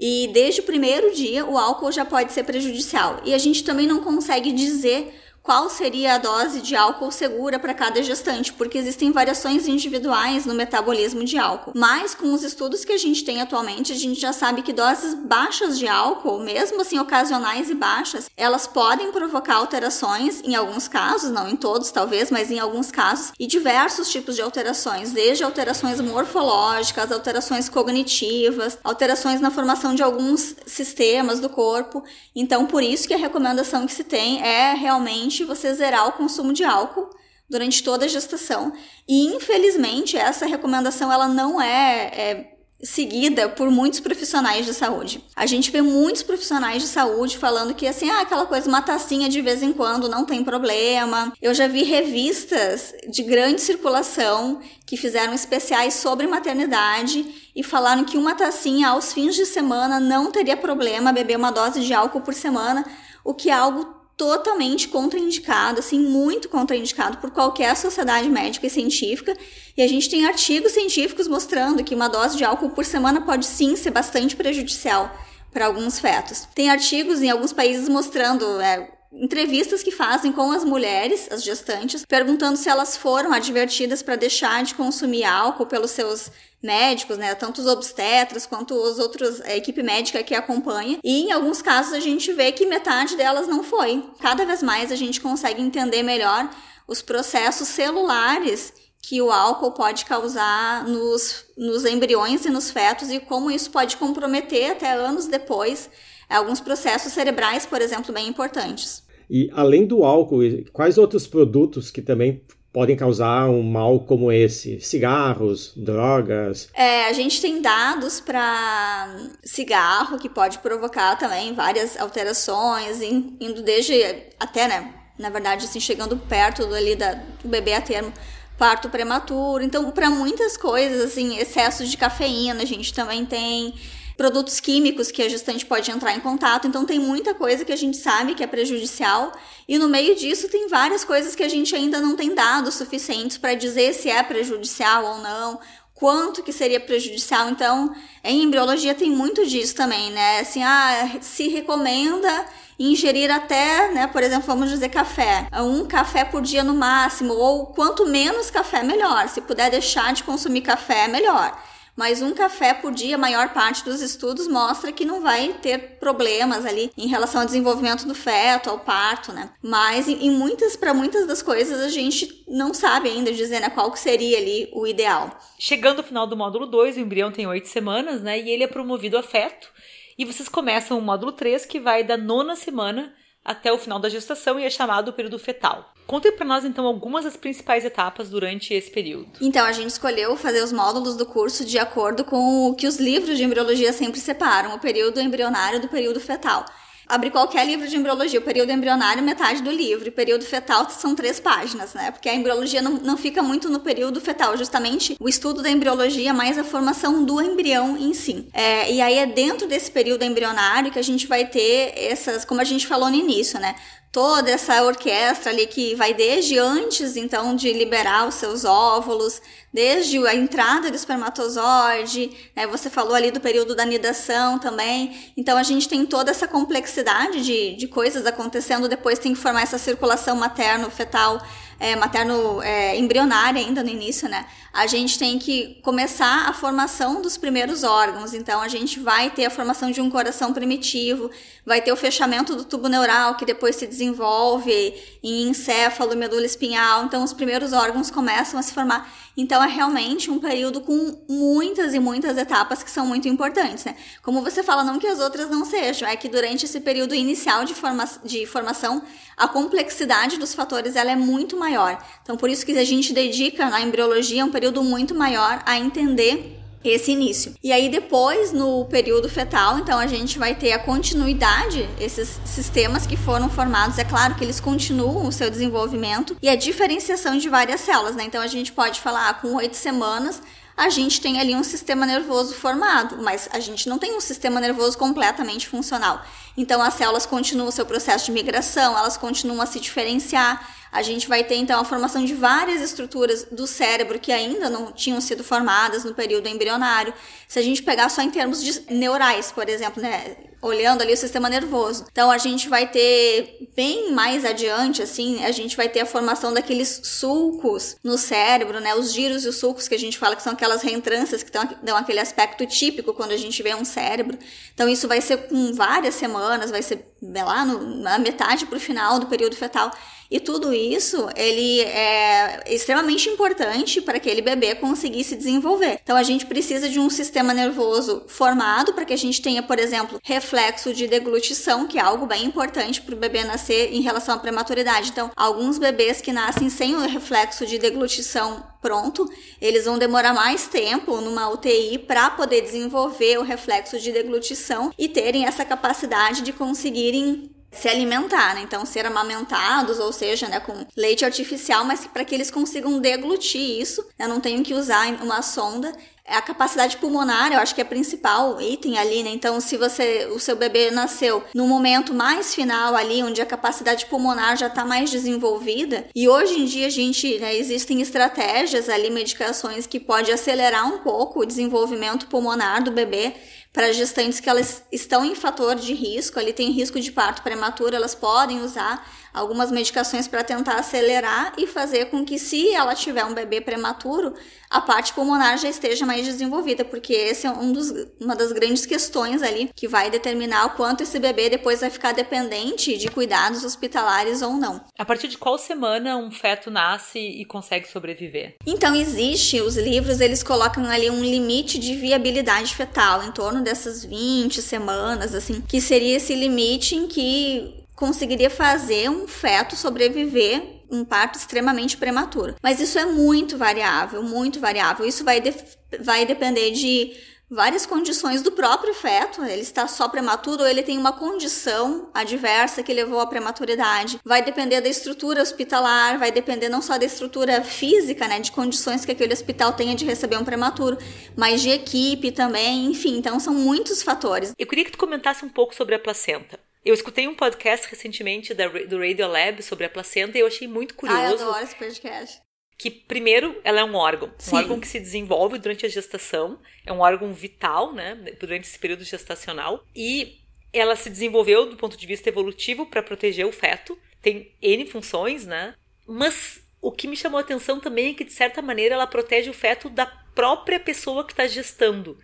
E 0.00 0.30
desde 0.32 0.60
o 0.60 0.64
primeiro 0.64 1.12
dia, 1.12 1.44
o 1.44 1.58
álcool 1.58 1.90
já 1.90 2.04
pode 2.04 2.32
ser 2.32 2.44
prejudicial. 2.44 3.20
E 3.24 3.34
a 3.34 3.38
gente 3.38 3.64
também 3.64 3.86
não 3.86 4.00
consegue 4.00 4.52
dizer 4.52 5.12
qual 5.48 5.70
seria 5.70 6.16
a 6.16 6.18
dose 6.18 6.60
de 6.60 6.76
álcool 6.76 7.10
segura 7.10 7.58
para 7.58 7.72
cada 7.72 8.02
gestante, 8.02 8.52
porque 8.52 8.76
existem 8.76 9.10
variações 9.10 9.66
individuais 9.66 10.44
no 10.44 10.52
metabolismo 10.52 11.24
de 11.24 11.38
álcool. 11.38 11.72
Mas 11.74 12.14
com 12.14 12.34
os 12.34 12.42
estudos 12.42 12.84
que 12.84 12.92
a 12.92 12.98
gente 12.98 13.24
tem 13.24 13.40
atualmente, 13.40 13.90
a 13.90 13.96
gente 13.96 14.20
já 14.20 14.30
sabe 14.30 14.60
que 14.60 14.74
doses 14.74 15.14
baixas 15.14 15.78
de 15.78 15.88
álcool, 15.88 16.38
mesmo 16.40 16.82
assim 16.82 16.98
ocasionais 16.98 17.70
e 17.70 17.74
baixas, 17.74 18.28
elas 18.36 18.66
podem 18.66 19.10
provocar 19.10 19.54
alterações 19.54 20.42
em 20.44 20.54
alguns 20.54 20.86
casos, 20.86 21.30
não 21.30 21.48
em 21.48 21.56
todos 21.56 21.90
talvez, 21.90 22.30
mas 22.30 22.50
em 22.50 22.58
alguns 22.58 22.90
casos, 22.90 23.32
e 23.40 23.46
diversos 23.46 24.10
tipos 24.10 24.36
de 24.36 24.42
alterações, 24.42 25.12
desde 25.12 25.44
alterações 25.44 25.98
morfológicas, 25.98 27.10
alterações 27.10 27.70
cognitivas, 27.70 28.76
alterações 28.84 29.40
na 29.40 29.50
formação 29.50 29.94
de 29.94 30.02
alguns 30.02 30.56
sistemas 30.66 31.40
do 31.40 31.48
corpo. 31.48 32.04
Então, 32.36 32.66
por 32.66 32.82
isso 32.82 33.08
que 33.08 33.14
a 33.14 33.18
recomendação 33.18 33.86
que 33.86 33.94
se 33.94 34.04
tem 34.04 34.42
é 34.42 34.74
realmente 34.74 35.37
você 35.44 35.72
zerar 35.74 36.08
o 36.08 36.12
consumo 36.12 36.52
de 36.52 36.64
álcool 36.64 37.10
durante 37.48 37.82
toda 37.82 38.04
a 38.04 38.08
gestação. 38.08 38.72
E 39.08 39.26
infelizmente 39.34 40.16
essa 40.16 40.46
recomendação 40.46 41.12
ela 41.12 41.26
não 41.26 41.60
é, 41.60 42.10
é 42.14 42.58
seguida 42.82 43.48
por 43.48 43.70
muitos 43.70 43.98
profissionais 43.98 44.64
de 44.64 44.72
saúde. 44.72 45.24
A 45.34 45.46
gente 45.46 45.70
vê 45.70 45.82
muitos 45.82 46.22
profissionais 46.22 46.82
de 46.82 46.88
saúde 46.88 47.36
falando 47.36 47.74
que 47.74 47.86
assim, 47.86 48.08
ah, 48.08 48.20
aquela 48.20 48.46
coisa, 48.46 48.68
uma 48.68 48.82
tacinha 48.82 49.28
de 49.28 49.40
vez 49.40 49.62
em 49.62 49.72
quando 49.72 50.08
não 50.08 50.24
tem 50.24 50.44
problema. 50.44 51.32
Eu 51.42 51.52
já 51.52 51.66
vi 51.66 51.82
revistas 51.82 52.94
de 53.08 53.24
grande 53.24 53.60
circulação 53.60 54.60
que 54.86 54.96
fizeram 54.96 55.34
especiais 55.34 55.94
sobre 55.94 56.28
maternidade 56.28 57.50
e 57.54 57.64
falaram 57.64 58.04
que 58.04 58.16
uma 58.16 58.34
tacinha 58.36 58.90
aos 58.90 59.12
fins 59.12 59.34
de 59.34 59.44
semana 59.44 59.98
não 59.98 60.30
teria 60.30 60.56
problema 60.56 61.12
beber 61.12 61.36
uma 61.36 61.50
dose 61.50 61.80
de 61.80 61.92
álcool 61.92 62.20
por 62.20 62.34
semana, 62.34 62.86
o 63.24 63.34
que 63.34 63.50
é 63.50 63.54
algo 63.54 63.97
totalmente 64.18 64.88
contraindicado, 64.88 65.78
assim, 65.78 66.00
muito 66.00 66.48
contraindicado 66.48 67.18
por 67.18 67.30
qualquer 67.30 67.76
sociedade 67.76 68.28
médica 68.28 68.66
e 68.66 68.70
científica. 68.70 69.34
E 69.76 69.80
a 69.80 69.86
gente 69.86 70.10
tem 70.10 70.26
artigos 70.26 70.72
científicos 70.72 71.28
mostrando 71.28 71.84
que 71.84 71.94
uma 71.94 72.08
dose 72.08 72.36
de 72.36 72.44
álcool 72.44 72.70
por 72.70 72.84
semana 72.84 73.20
pode 73.20 73.46
sim 73.46 73.76
ser 73.76 73.92
bastante 73.92 74.34
prejudicial 74.34 75.08
para 75.52 75.66
alguns 75.66 76.00
fetos. 76.00 76.48
Tem 76.52 76.68
artigos 76.68 77.22
em 77.22 77.30
alguns 77.30 77.52
países 77.52 77.88
mostrando 77.88 78.60
é, 78.60 78.90
entrevistas 79.12 79.82
que 79.82 79.90
fazem 79.90 80.32
com 80.32 80.52
as 80.52 80.64
mulheres, 80.64 81.28
as 81.30 81.42
gestantes, 81.42 82.04
perguntando 82.04 82.56
se 82.56 82.68
elas 82.68 82.96
foram 82.96 83.32
advertidas 83.32 84.02
para 84.02 84.16
deixar 84.16 84.62
de 84.62 84.74
consumir 84.74 85.24
álcool 85.24 85.66
pelos 85.66 85.90
seus 85.90 86.30
médicos, 86.62 87.16
né, 87.16 87.34
tanto 87.34 87.60
os 87.60 87.66
obstetras 87.66 88.44
quanto 88.44 88.74
os 88.74 88.98
outros 88.98 89.40
a 89.42 89.56
equipe 89.56 89.82
médica 89.82 90.22
que 90.22 90.34
acompanha. 90.34 90.98
E 91.02 91.22
em 91.22 91.32
alguns 91.32 91.62
casos 91.62 91.92
a 91.92 92.00
gente 92.00 92.32
vê 92.32 92.52
que 92.52 92.66
metade 92.66 93.16
delas 93.16 93.46
não 93.46 93.62
foi. 93.62 94.04
Cada 94.20 94.44
vez 94.44 94.62
mais 94.62 94.90
a 94.92 94.96
gente 94.96 95.20
consegue 95.20 95.62
entender 95.62 96.02
melhor 96.02 96.50
os 96.86 97.00
processos 97.00 97.68
celulares 97.68 98.72
que 99.00 99.22
o 99.22 99.30
álcool 99.30 99.72
pode 99.72 100.04
causar 100.04 100.84
nos, 100.84 101.44
nos 101.56 101.84
embriões 101.84 102.44
e 102.44 102.50
nos 102.50 102.70
fetos 102.70 103.10
e 103.10 103.20
como 103.20 103.50
isso 103.50 103.70
pode 103.70 103.96
comprometer 103.96 104.72
até 104.72 104.92
anos 104.92 105.26
depois 105.26 105.88
alguns 106.36 106.60
processos 106.60 107.12
cerebrais, 107.12 107.64
por 107.64 107.80
exemplo, 107.80 108.12
bem 108.12 108.28
importantes. 108.28 109.02
E 109.30 109.50
além 109.52 109.86
do 109.86 110.04
álcool, 110.04 110.40
quais 110.72 110.98
outros 110.98 111.26
produtos 111.26 111.90
que 111.90 112.00
também 112.00 112.42
podem 112.72 112.96
causar 112.96 113.48
um 113.48 113.62
mal 113.62 114.00
como 114.00 114.30
esse? 114.30 114.80
Cigarros, 114.80 115.72
drogas? 115.76 116.68
É, 116.74 117.06
a 117.06 117.12
gente 117.12 117.40
tem 117.40 117.60
dados 117.60 118.20
para 118.20 119.16
cigarro 119.42 120.18
que 120.18 120.28
pode 120.28 120.58
provocar 120.58 121.16
também 121.16 121.54
várias 121.54 121.98
alterações, 121.98 123.00
indo 123.02 123.62
desde 123.62 123.94
até, 124.38 124.68
né, 124.68 124.94
na 125.18 125.30
verdade, 125.30 125.64
assim, 125.64 125.80
chegando 125.80 126.16
perto 126.16 126.62
ali 126.74 126.94
da, 126.94 127.14
do 127.42 127.48
bebê 127.48 127.74
a 127.74 127.80
termo 127.80 128.12
parto 128.56 128.88
prematuro. 128.88 129.62
Então, 129.62 129.90
para 129.90 130.10
muitas 130.10 130.56
coisas, 130.56 131.00
assim, 131.00 131.38
excesso 131.38 131.86
de 131.86 131.96
cafeína, 131.96 132.62
a 132.62 132.66
gente 132.66 132.92
também 132.92 133.24
tem 133.24 133.74
produtos 134.18 134.58
químicos 134.58 135.12
que 135.12 135.22
a 135.22 135.28
gestante 135.28 135.64
pode 135.64 135.88
entrar 135.92 136.12
em 136.12 136.18
contato. 136.18 136.66
Então, 136.66 136.84
tem 136.84 136.98
muita 136.98 137.34
coisa 137.34 137.64
que 137.64 137.72
a 137.72 137.76
gente 137.76 137.96
sabe 137.96 138.34
que 138.34 138.42
é 138.42 138.48
prejudicial. 138.48 139.32
E 139.68 139.78
no 139.78 139.88
meio 139.88 140.16
disso, 140.16 140.48
tem 140.48 140.66
várias 140.66 141.04
coisas 141.04 141.36
que 141.36 141.42
a 141.44 141.48
gente 141.48 141.74
ainda 141.76 142.00
não 142.00 142.16
tem 142.16 142.34
dados 142.34 142.74
suficientes 142.74 143.38
para 143.38 143.54
dizer 143.54 143.94
se 143.94 144.10
é 144.10 144.20
prejudicial 144.24 145.04
ou 145.04 145.18
não. 145.18 145.60
Quanto 145.94 146.42
que 146.42 146.52
seria 146.52 146.80
prejudicial? 146.80 147.48
Então, 147.48 147.94
em 148.24 148.42
embriologia 148.42 148.92
tem 148.92 149.08
muito 149.08 149.46
disso 149.46 149.76
também, 149.76 150.10
né? 150.10 150.40
Assim, 150.40 150.64
ah, 150.64 151.18
se 151.20 151.46
recomenda 151.48 152.44
ingerir 152.76 153.30
até, 153.30 153.92
né, 153.92 154.06
por 154.08 154.22
exemplo, 154.22 154.46
vamos 154.46 154.68
dizer 154.68 154.88
café, 154.88 155.48
um 155.54 155.84
café 155.84 156.24
por 156.24 156.40
dia 156.40 156.62
no 156.62 156.74
máximo, 156.74 157.34
ou 157.34 157.66
quanto 157.66 158.06
menos 158.06 158.50
café, 158.50 158.84
melhor. 158.84 159.28
Se 159.28 159.40
puder 159.40 159.70
deixar 159.70 160.12
de 160.12 160.22
consumir 160.22 160.60
café, 160.62 161.08
melhor 161.08 161.56
mas 161.98 162.22
um 162.22 162.32
café 162.32 162.72
por 162.72 162.92
dia, 162.92 163.16
a 163.16 163.18
maior 163.18 163.52
parte 163.52 163.84
dos 163.84 164.00
estudos 164.00 164.46
mostra 164.46 164.92
que 164.92 165.04
não 165.04 165.20
vai 165.20 165.54
ter 165.54 165.98
problemas 165.98 166.64
ali 166.64 166.92
em 166.96 167.08
relação 167.08 167.40
ao 167.40 167.46
desenvolvimento 167.46 168.06
do 168.06 168.14
feto, 168.14 168.70
ao 168.70 168.78
parto, 168.78 169.32
né? 169.32 169.50
Mas 169.60 170.06
em 170.06 170.30
muitas, 170.30 170.76
para 170.76 170.94
muitas 170.94 171.26
das 171.26 171.42
coisas 171.42 171.80
a 171.80 171.88
gente 171.88 172.44
não 172.46 172.72
sabe 172.72 173.08
ainda 173.08 173.32
dizer 173.32 173.58
né, 173.58 173.68
qual 173.68 173.90
que 173.90 173.98
seria 173.98 174.38
ali 174.38 174.70
o 174.72 174.86
ideal. 174.86 175.36
Chegando 175.58 175.98
ao 175.98 176.04
final 176.04 176.24
do 176.24 176.36
módulo 176.36 176.66
2, 176.66 176.96
o 176.96 177.00
embrião 177.00 177.32
tem 177.32 177.48
oito 177.48 177.66
semanas, 177.66 178.22
né? 178.22 178.38
E 178.38 178.48
ele 178.48 178.62
é 178.62 178.68
promovido 178.68 179.18
a 179.18 179.22
feto. 179.22 179.68
E 180.16 180.24
vocês 180.24 180.48
começam 180.48 180.96
o 180.96 181.02
módulo 181.02 181.32
3, 181.32 181.66
que 181.66 181.80
vai 181.80 182.04
da 182.04 182.16
nona 182.16 182.54
semana 182.54 183.12
até 183.44 183.72
o 183.72 183.78
final 183.78 183.98
da 183.98 184.08
gestação 184.08 184.60
e 184.60 184.64
é 184.64 184.70
chamado 184.70 185.12
período 185.12 185.36
fetal. 185.36 185.92
Conte 186.08 186.32
para 186.32 186.46
nós 186.46 186.64
então 186.64 186.86
algumas 186.86 187.24
das 187.24 187.36
principais 187.36 187.84
etapas 187.84 188.30
durante 188.30 188.72
esse 188.72 188.90
período. 188.90 189.28
Então, 189.42 189.66
a 189.66 189.72
gente 189.72 189.90
escolheu 189.90 190.34
fazer 190.38 190.64
os 190.64 190.72
módulos 190.72 191.16
do 191.16 191.26
curso 191.26 191.66
de 191.66 191.78
acordo 191.78 192.24
com 192.24 192.70
o 192.70 192.74
que 192.74 192.86
os 192.86 192.96
livros 192.96 193.36
de 193.36 193.44
embriologia 193.44 193.92
sempre 193.92 194.18
separam, 194.18 194.74
o 194.74 194.78
período 194.78 195.20
embrionário 195.20 195.82
do 195.82 195.86
período 195.86 196.18
fetal 196.18 196.64
abrir 197.08 197.30
qualquer 197.30 197.66
livro 197.66 197.88
de 197.88 197.96
embriologia, 197.96 198.38
o 198.38 198.42
período 198.42 198.70
embrionário, 198.70 199.22
metade 199.22 199.62
do 199.62 199.70
livro, 199.70 200.06
e 200.06 200.10
período 200.10 200.44
fetal 200.44 200.88
são 200.90 201.14
três 201.14 201.40
páginas, 201.40 201.94
né? 201.94 202.10
Porque 202.10 202.28
a 202.28 202.34
embriologia 202.34 202.82
não, 202.82 202.92
não 202.92 203.16
fica 203.16 203.42
muito 203.42 203.70
no 203.70 203.80
período 203.80 204.20
fetal, 204.20 204.56
justamente 204.56 205.16
o 205.18 205.28
estudo 205.28 205.62
da 205.62 205.70
embriologia 205.70 206.34
mais 206.34 206.58
a 206.58 206.64
formação 206.64 207.24
do 207.24 207.40
embrião 207.40 207.96
em 207.96 208.12
si. 208.12 208.46
É, 208.52 208.92
e 208.92 209.00
aí 209.00 209.14
é 209.14 209.26
dentro 209.26 209.66
desse 209.66 209.90
período 209.90 210.22
embrionário 210.22 210.92
que 210.92 210.98
a 210.98 211.02
gente 211.02 211.26
vai 211.26 211.46
ter 211.46 211.94
essas, 211.96 212.44
como 212.44 212.60
a 212.60 212.64
gente 212.64 212.86
falou 212.86 213.08
no 213.08 213.16
início, 213.16 213.58
né? 213.58 213.74
Toda 214.10 214.50
essa 214.50 214.82
orquestra 214.84 215.50
ali 215.50 215.66
que 215.66 215.94
vai 215.94 216.14
desde 216.14 216.58
antes 216.58 217.16
então 217.16 217.54
de 217.54 217.72
liberar 217.72 218.26
os 218.26 218.34
seus 218.34 218.64
óvulos, 218.64 219.40
desde 219.72 220.18
a 220.26 220.34
entrada 220.34 220.90
do 220.90 220.96
espermatozoide, 220.96 222.30
né? 222.56 222.66
Você 222.66 222.88
falou 222.88 223.14
ali 223.14 223.30
do 223.30 223.40
período 223.40 223.74
da 223.74 223.84
nidação 223.84 224.58
também. 224.58 225.32
Então 225.36 225.58
a 225.58 225.62
gente 225.62 225.88
tem 225.88 226.06
toda 226.06 226.30
essa 226.30 226.48
complexidade 226.48 227.44
de, 227.44 227.76
de 227.76 227.86
coisas 227.86 228.26
acontecendo. 228.26 228.88
Depois 228.88 229.18
tem 229.18 229.34
que 229.34 229.40
formar 229.40 229.62
essa 229.62 229.78
circulação 229.78 230.36
materno-fetal 230.36 231.40
é, 231.80 231.94
materno 231.94 232.60
é, 232.62 232.96
embrionária 232.96 233.60
ainda 233.60 233.82
no 233.82 233.88
início, 233.88 234.28
né? 234.28 234.46
A 234.72 234.86
gente 234.86 235.18
tem 235.18 235.38
que 235.38 235.80
começar 235.82 236.48
a 236.48 236.52
formação 236.52 237.22
dos 237.22 237.36
primeiros 237.36 237.84
órgãos. 237.84 238.34
Então, 238.34 238.60
a 238.60 238.68
gente 238.68 238.98
vai 238.98 239.30
ter 239.30 239.46
a 239.46 239.50
formação 239.50 239.90
de 239.90 240.00
um 240.00 240.10
coração 240.10 240.52
primitivo, 240.52 241.30
vai 241.64 241.80
ter 241.80 241.92
o 241.92 241.96
fechamento 241.96 242.54
do 242.54 242.64
tubo 242.64 242.88
neural, 242.88 243.36
que 243.36 243.44
depois 243.44 243.76
se 243.76 243.86
desenvolve 243.86 244.94
em 245.22 245.48
encéfalo, 245.48 246.16
medula 246.16 246.44
espinhal. 246.44 247.04
Então, 247.04 247.22
os 247.22 247.32
primeiros 247.32 247.72
órgãos 247.72 248.10
começam 248.10 248.58
a 248.58 248.62
se 248.62 248.72
formar. 248.72 249.10
Então, 249.36 249.57
é 249.62 249.68
realmente 249.68 250.30
um 250.30 250.38
período 250.38 250.80
com 250.80 251.24
muitas 251.28 251.94
e 251.94 251.98
muitas 251.98 252.36
etapas 252.36 252.82
que 252.82 252.90
são 252.90 253.06
muito 253.06 253.28
importantes, 253.28 253.84
né? 253.84 253.96
Como 254.22 254.42
você 254.42 254.62
fala, 254.62 254.84
não 254.84 254.98
que 254.98 255.06
as 255.06 255.20
outras 255.20 255.48
não 255.48 255.64
sejam, 255.64 256.08
é 256.08 256.16
que 256.16 256.28
durante 256.28 256.64
esse 256.64 256.80
período 256.80 257.14
inicial 257.14 257.64
de, 257.64 257.74
forma 257.74 258.04
de 258.24 258.46
formação, 258.46 259.02
a 259.36 259.48
complexidade 259.48 260.38
dos 260.38 260.54
fatores 260.54 260.96
ela 260.96 261.10
é 261.10 261.16
muito 261.16 261.56
maior. 261.56 262.02
Então, 262.22 262.36
por 262.36 262.50
isso 262.50 262.66
que 262.66 262.76
a 262.76 262.84
gente 262.84 263.12
dedica 263.12 263.68
na 263.70 263.80
embriologia 263.80 264.44
um 264.44 264.50
período 264.50 264.82
muito 264.82 265.14
maior 265.14 265.62
a 265.64 265.78
entender 265.78 266.57
esse 266.84 267.12
início. 267.12 267.54
E 267.62 267.72
aí 267.72 267.88
depois, 267.88 268.52
no 268.52 268.84
período 268.86 269.28
fetal, 269.28 269.78
então 269.78 269.98
a 269.98 270.06
gente 270.06 270.38
vai 270.38 270.54
ter 270.54 270.72
a 270.72 270.78
continuidade, 270.78 271.88
esses 272.00 272.40
sistemas 272.44 273.06
que 273.06 273.16
foram 273.16 273.48
formados, 273.48 273.98
é 273.98 274.04
claro 274.04 274.34
que 274.34 274.44
eles 274.44 274.60
continuam 274.60 275.26
o 275.26 275.32
seu 275.32 275.50
desenvolvimento 275.50 276.36
e 276.42 276.48
a 276.48 276.54
diferenciação 276.54 277.36
de 277.36 277.48
várias 277.48 277.80
células, 277.80 278.14
né? 278.14 278.24
Então 278.24 278.40
a 278.40 278.46
gente 278.46 278.72
pode 278.72 279.00
falar 279.00 279.28
ah, 279.28 279.34
com 279.34 279.54
oito 279.54 279.76
semanas 279.76 280.40
a 280.78 280.90
gente 280.90 281.20
tem 281.20 281.40
ali 281.40 281.56
um 281.56 281.64
sistema 281.64 282.06
nervoso 282.06 282.54
formado, 282.54 283.20
mas 283.20 283.48
a 283.52 283.58
gente 283.58 283.88
não 283.88 283.98
tem 283.98 284.16
um 284.16 284.20
sistema 284.20 284.60
nervoso 284.60 284.96
completamente 284.96 285.68
funcional. 285.68 286.24
Então 286.56 286.80
as 286.80 286.94
células 286.94 287.26
continuam 287.26 287.68
o 287.68 287.72
seu 287.72 287.84
processo 287.84 288.26
de 288.26 288.30
migração, 288.32 288.96
elas 288.96 289.16
continuam 289.16 289.60
a 289.60 289.66
se 289.66 289.80
diferenciar. 289.80 290.64
A 290.90 291.02
gente 291.02 291.28
vai 291.28 291.44
ter 291.44 291.56
então 291.56 291.80
a 291.80 291.84
formação 291.84 292.24
de 292.24 292.34
várias 292.34 292.80
estruturas 292.80 293.46
do 293.50 293.66
cérebro 293.66 294.18
que 294.18 294.32
ainda 294.32 294.70
não 294.70 294.92
tinham 294.92 295.20
sido 295.20 295.44
formadas 295.44 296.04
no 296.04 296.14
período 296.14 296.48
embrionário. 296.48 297.12
Se 297.46 297.58
a 297.58 297.62
gente 297.62 297.82
pegar 297.82 298.08
só 298.08 298.22
em 298.22 298.30
termos 298.30 298.62
de 298.62 298.92
neurais, 298.92 299.52
por 299.52 299.68
exemplo, 299.68 300.02
né, 300.02 300.36
olhando 300.60 301.02
ali 301.02 301.12
o 301.12 301.16
sistema 301.16 301.48
nervoso. 301.48 302.06
Então 302.10 302.30
a 302.30 302.38
gente 302.38 302.68
vai 302.68 302.86
ter 302.86 303.68
bem 303.76 304.12
mais 304.12 304.44
adiante 304.44 305.02
assim, 305.02 305.44
a 305.44 305.52
gente 305.52 305.76
vai 305.76 305.88
ter 305.88 306.00
a 306.00 306.06
formação 306.06 306.52
daqueles 306.52 307.00
sulcos 307.04 307.96
no 308.02 308.18
cérebro, 308.18 308.80
né? 308.80 308.94
Os 308.94 309.12
giros 309.12 309.44
e 309.44 309.48
os 309.48 309.56
sulcos 309.56 309.86
que 309.86 309.94
a 309.94 309.98
gente 309.98 310.18
fala 310.18 310.34
que 310.34 310.42
são 310.42 310.52
aquelas 310.52 310.82
reentrâncias 310.82 311.42
que 311.42 311.52
dão 311.82 311.96
aquele 311.96 312.20
aspecto 312.20 312.66
típico 312.66 313.14
quando 313.14 313.32
a 313.32 313.36
gente 313.36 313.62
vê 313.62 313.74
um 313.74 313.84
cérebro. 313.84 314.38
Então 314.74 314.88
isso 314.88 315.06
vai 315.06 315.20
ser 315.20 315.48
com 315.48 315.72
várias 315.74 316.14
semanas, 316.14 316.70
vai 316.70 316.82
ser 316.82 317.06
lá 317.22 317.64
no, 317.64 318.02
na 318.02 318.18
metade 318.18 318.66
para 318.66 318.76
o 318.76 318.80
final 318.80 319.18
do 319.18 319.26
período 319.26 319.54
fetal. 319.54 319.92
E 320.30 320.38
tudo 320.38 320.74
isso, 320.74 321.26
ele 321.34 321.80
é 321.80 322.62
extremamente 322.66 323.28
importante 323.28 324.00
para 324.00 324.18
aquele 324.18 324.42
bebê 324.42 324.74
conseguir 324.74 325.24
se 325.24 325.34
desenvolver. 325.34 325.98
Então, 326.02 326.16
a 326.16 326.22
gente 326.22 326.44
precisa 326.44 326.88
de 326.88 327.00
um 327.00 327.08
sistema 327.08 327.54
nervoso 327.54 328.24
formado 328.28 328.92
para 328.92 329.06
que 329.06 329.14
a 329.14 329.18
gente 329.18 329.40
tenha, 329.40 329.62
por 329.62 329.78
exemplo, 329.78 330.20
reflexo 330.22 330.92
de 330.92 331.06
deglutição, 331.06 331.86
que 331.86 331.98
é 331.98 332.02
algo 332.02 332.26
bem 332.26 332.44
importante 332.44 333.00
para 333.00 333.14
o 333.14 333.18
bebê 333.18 333.42
nascer 333.42 333.92
em 333.92 334.02
relação 334.02 334.34
à 334.34 334.38
prematuridade. 334.38 335.10
Então, 335.10 335.30
alguns 335.34 335.78
bebês 335.78 336.20
que 336.20 336.32
nascem 336.32 336.68
sem 336.68 336.94
o 336.94 337.00
reflexo 337.00 337.66
de 337.66 337.78
deglutição 337.78 338.62
pronto, 338.82 339.28
eles 339.60 339.86
vão 339.86 339.98
demorar 339.98 340.34
mais 340.34 340.68
tempo 340.68 341.20
numa 341.20 341.48
UTI 341.48 341.98
para 341.98 342.30
poder 342.30 342.60
desenvolver 342.60 343.38
o 343.38 343.42
reflexo 343.42 343.98
de 343.98 344.12
deglutição 344.12 344.92
e 344.98 345.08
terem 345.08 345.46
essa 345.46 345.64
capacidade 345.64 346.42
de 346.42 346.52
conseguirem 346.52 347.50
se 347.70 347.88
alimentar, 347.88 348.54
né? 348.54 348.62
Então, 348.62 348.84
ser 348.84 349.06
amamentados, 349.06 349.98
ou 349.98 350.12
seja, 350.12 350.48
né, 350.48 350.60
com 350.60 350.86
leite 350.96 351.24
artificial, 351.24 351.84
mas 351.84 352.06
para 352.06 352.24
que 352.24 352.34
eles 352.34 352.50
consigam 352.50 352.98
deglutir 352.98 353.80
isso, 353.80 354.00
eu 354.18 354.26
né? 354.26 354.26
não 354.26 354.40
tenho 354.40 354.62
que 354.62 354.74
usar 354.74 355.06
uma 355.22 355.42
sonda. 355.42 355.92
É 356.30 356.36
a 356.36 356.42
capacidade 356.42 356.98
pulmonar, 356.98 357.50
eu 357.52 357.58
acho 357.58 357.74
que 357.74 357.80
é 357.80 357.84
principal 357.84 358.60
item 358.60 358.98
ali, 358.98 359.22
né? 359.22 359.30
Então, 359.30 359.58
se 359.62 359.78
você, 359.78 360.28
o 360.30 360.38
seu 360.38 360.56
bebê 360.56 360.90
nasceu 360.90 361.42
no 361.54 361.66
momento 361.66 362.12
mais 362.12 362.54
final 362.54 362.94
ali, 362.94 363.22
onde 363.22 363.40
a 363.40 363.46
capacidade 363.46 364.04
pulmonar 364.04 364.54
já 364.54 364.66
está 364.66 364.84
mais 364.84 365.10
desenvolvida, 365.10 366.04
e 366.14 366.28
hoje 366.28 366.60
em 366.60 366.66
dia 366.66 366.86
a 366.88 366.90
gente, 366.90 367.38
né, 367.38 367.56
existem 367.56 368.02
estratégias 368.02 368.90
ali, 368.90 369.08
medicações 369.08 369.86
que 369.86 369.98
pode 369.98 370.30
acelerar 370.30 370.86
um 370.86 370.98
pouco 370.98 371.40
o 371.40 371.46
desenvolvimento 371.46 372.26
pulmonar 372.26 372.84
do 372.84 372.90
bebê, 372.90 373.32
para 373.72 373.92
gestantes 373.92 374.40
que 374.40 374.50
elas 374.50 374.82
estão 374.90 375.24
em 375.24 375.34
fator 375.34 375.76
de 375.76 375.94
risco, 375.94 376.38
ali 376.38 376.52
tem 376.52 376.70
risco 376.70 376.98
de 377.00 377.12
parto 377.12 377.42
prematuro, 377.42 377.94
elas 377.94 378.14
podem 378.14 378.60
usar 378.60 379.06
algumas 379.38 379.70
medicações 379.70 380.26
para 380.28 380.44
tentar 380.44 380.74
acelerar 380.74 381.52
e 381.56 381.66
fazer 381.66 382.06
com 382.06 382.24
que, 382.24 382.38
se 382.38 382.70
ela 382.70 382.94
tiver 382.94 383.24
um 383.24 383.34
bebê 383.34 383.60
prematuro, 383.60 384.34
a 384.70 384.80
parte 384.80 385.14
pulmonar 385.14 385.56
já 385.56 385.68
esteja 385.68 386.04
mais 386.04 386.26
desenvolvida, 386.26 386.84
porque 386.84 387.12
esse 387.12 387.46
é 387.46 387.50
um 387.50 387.72
dos, 387.72 387.92
uma 388.20 388.36
das 388.36 388.52
grandes 388.52 388.84
questões 388.84 389.42
ali 389.42 389.70
que 389.74 389.88
vai 389.88 390.10
determinar 390.10 390.66
o 390.66 390.70
quanto 390.70 391.02
esse 391.02 391.18
bebê 391.18 391.48
depois 391.48 391.80
vai 391.80 391.90
ficar 391.90 392.12
dependente 392.12 392.98
de 392.98 393.08
cuidados 393.08 393.64
hospitalares 393.64 394.42
ou 394.42 394.54
não. 394.54 394.80
A 394.98 395.04
partir 395.04 395.28
de 395.28 395.38
qual 395.38 395.58
semana 395.58 396.16
um 396.16 396.30
feto 396.30 396.70
nasce 396.70 397.18
e 397.18 397.44
consegue 397.44 397.88
sobreviver? 397.88 398.56
Então 398.66 398.94
existe, 398.94 399.60
os 399.60 399.76
livros 399.76 400.20
eles 400.20 400.42
colocam 400.42 400.84
ali 400.84 401.08
um 401.10 401.22
limite 401.22 401.78
de 401.78 401.94
viabilidade 401.94 402.74
fetal 402.74 403.24
em 403.24 403.32
torno 403.32 403.62
dessas 403.62 404.04
20 404.04 404.60
semanas, 404.60 405.34
assim, 405.34 405.62
que 405.62 405.80
seria 405.80 406.16
esse 406.16 406.34
limite 406.34 406.94
em 406.94 407.06
que 407.06 407.77
conseguiria 407.98 408.48
fazer 408.48 409.10
um 409.10 409.26
feto 409.26 409.74
sobreviver 409.74 410.78
um 410.90 411.04
parto 411.04 411.36
extremamente 411.38 411.96
prematuro. 411.96 412.54
Mas 412.62 412.80
isso 412.80 412.98
é 412.98 413.04
muito 413.04 413.58
variável, 413.58 414.22
muito 414.22 414.58
variável. 414.58 415.04
Isso 415.04 415.22
vai, 415.22 415.40
de, 415.40 415.54
vai 416.00 416.24
depender 416.24 416.70
de 416.70 417.14
várias 417.50 417.84
condições 417.84 418.40
do 418.40 418.52
próprio 418.52 418.94
feto, 418.94 419.42
ele 419.42 419.62
está 419.62 419.88
só 419.88 420.08
prematuro 420.08 420.62
ou 420.62 420.68
ele 420.68 420.82
tem 420.82 420.96
uma 420.96 421.12
condição 421.12 422.10
adversa 422.14 422.82
que 422.82 422.94
levou 422.94 423.20
à 423.20 423.26
prematuridade. 423.26 424.20
Vai 424.24 424.42
depender 424.42 424.80
da 424.80 424.88
estrutura 424.88 425.42
hospitalar, 425.42 426.18
vai 426.18 426.30
depender 426.30 426.68
não 426.68 426.80
só 426.80 426.96
da 426.98 427.04
estrutura 427.04 427.62
física, 427.64 428.28
né, 428.28 428.38
de 428.40 428.52
condições 428.52 429.04
que 429.04 429.12
aquele 429.12 429.32
hospital 429.32 429.72
tenha 429.72 429.94
de 429.94 430.04
receber 430.04 430.36
um 430.36 430.44
prematuro, 430.44 430.98
mas 431.36 431.60
de 431.60 431.70
equipe 431.70 432.30
também, 432.30 432.86
enfim, 432.86 433.18
então 433.18 433.40
são 433.40 433.54
muitos 433.54 434.02
fatores. 434.02 434.52
Eu 434.58 434.66
queria 434.66 434.84
que 434.84 434.92
tu 434.92 434.98
comentasse 434.98 435.44
um 435.44 435.48
pouco 435.48 435.74
sobre 435.74 435.94
a 435.94 435.98
placenta. 435.98 436.67
Eu 436.88 436.94
escutei 436.94 437.28
um 437.28 437.34
podcast 437.34 437.86
recentemente 437.90 438.54
da, 438.54 438.66
do 438.66 438.98
Radiolab 438.98 439.62
sobre 439.62 439.84
a 439.84 439.90
placenta 439.90 440.38
e 440.38 440.40
eu 440.40 440.46
achei 440.46 440.66
muito 440.66 440.94
curioso. 440.94 441.20
Ah, 441.20 441.28
eu 441.28 441.34
adoro 441.34 441.62
esse 441.62 441.76
podcast 441.76 442.40
que 442.78 442.90
primeiro 442.90 443.60
ela 443.62 443.80
é 443.80 443.84
um 443.84 443.94
órgão, 443.94 444.32
Sim. 444.38 444.54
um 444.54 444.58
órgão 444.58 444.80
que 444.80 444.86
se 444.86 444.98
desenvolve 444.98 445.58
durante 445.58 445.84
a 445.84 445.88
gestação, 445.88 446.58
é 446.86 446.92
um 446.92 447.00
órgão 447.00 447.34
vital, 447.34 447.92
né, 447.92 448.14
durante 448.40 448.64
esse 448.64 448.78
período 448.78 449.04
gestacional 449.04 449.84
e 449.94 450.38
ela 450.72 450.96
se 450.96 451.10
desenvolveu 451.10 451.68
do 451.68 451.76
ponto 451.76 451.94
de 451.94 452.06
vista 452.06 452.30
evolutivo 452.30 452.86
para 452.86 453.02
proteger 453.02 453.44
o 453.44 453.52
feto, 453.52 453.98
tem 454.22 454.54
N 454.62 454.86
funções, 454.86 455.44
né? 455.44 455.74
Mas 456.06 456.62
o 456.80 456.90
que 456.90 457.06
me 457.06 457.16
chamou 457.16 457.36
a 457.36 457.42
atenção 457.42 457.78
também 457.80 458.12
é 458.12 458.14
que 458.14 458.24
de 458.24 458.32
certa 458.32 458.62
maneira 458.62 458.94
ela 458.94 459.06
protege 459.06 459.50
o 459.50 459.54
feto 459.54 459.90
da 459.90 460.06
própria 460.06 460.80
pessoa 460.80 461.26
que 461.26 461.34
está 461.34 461.46
gestando, 461.46 462.18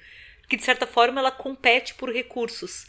que 0.48 0.56
de 0.56 0.62
certa 0.62 0.86
forma 0.86 1.20
ela 1.20 1.32
compete 1.32 1.92
por 1.92 2.10
recursos. 2.10 2.86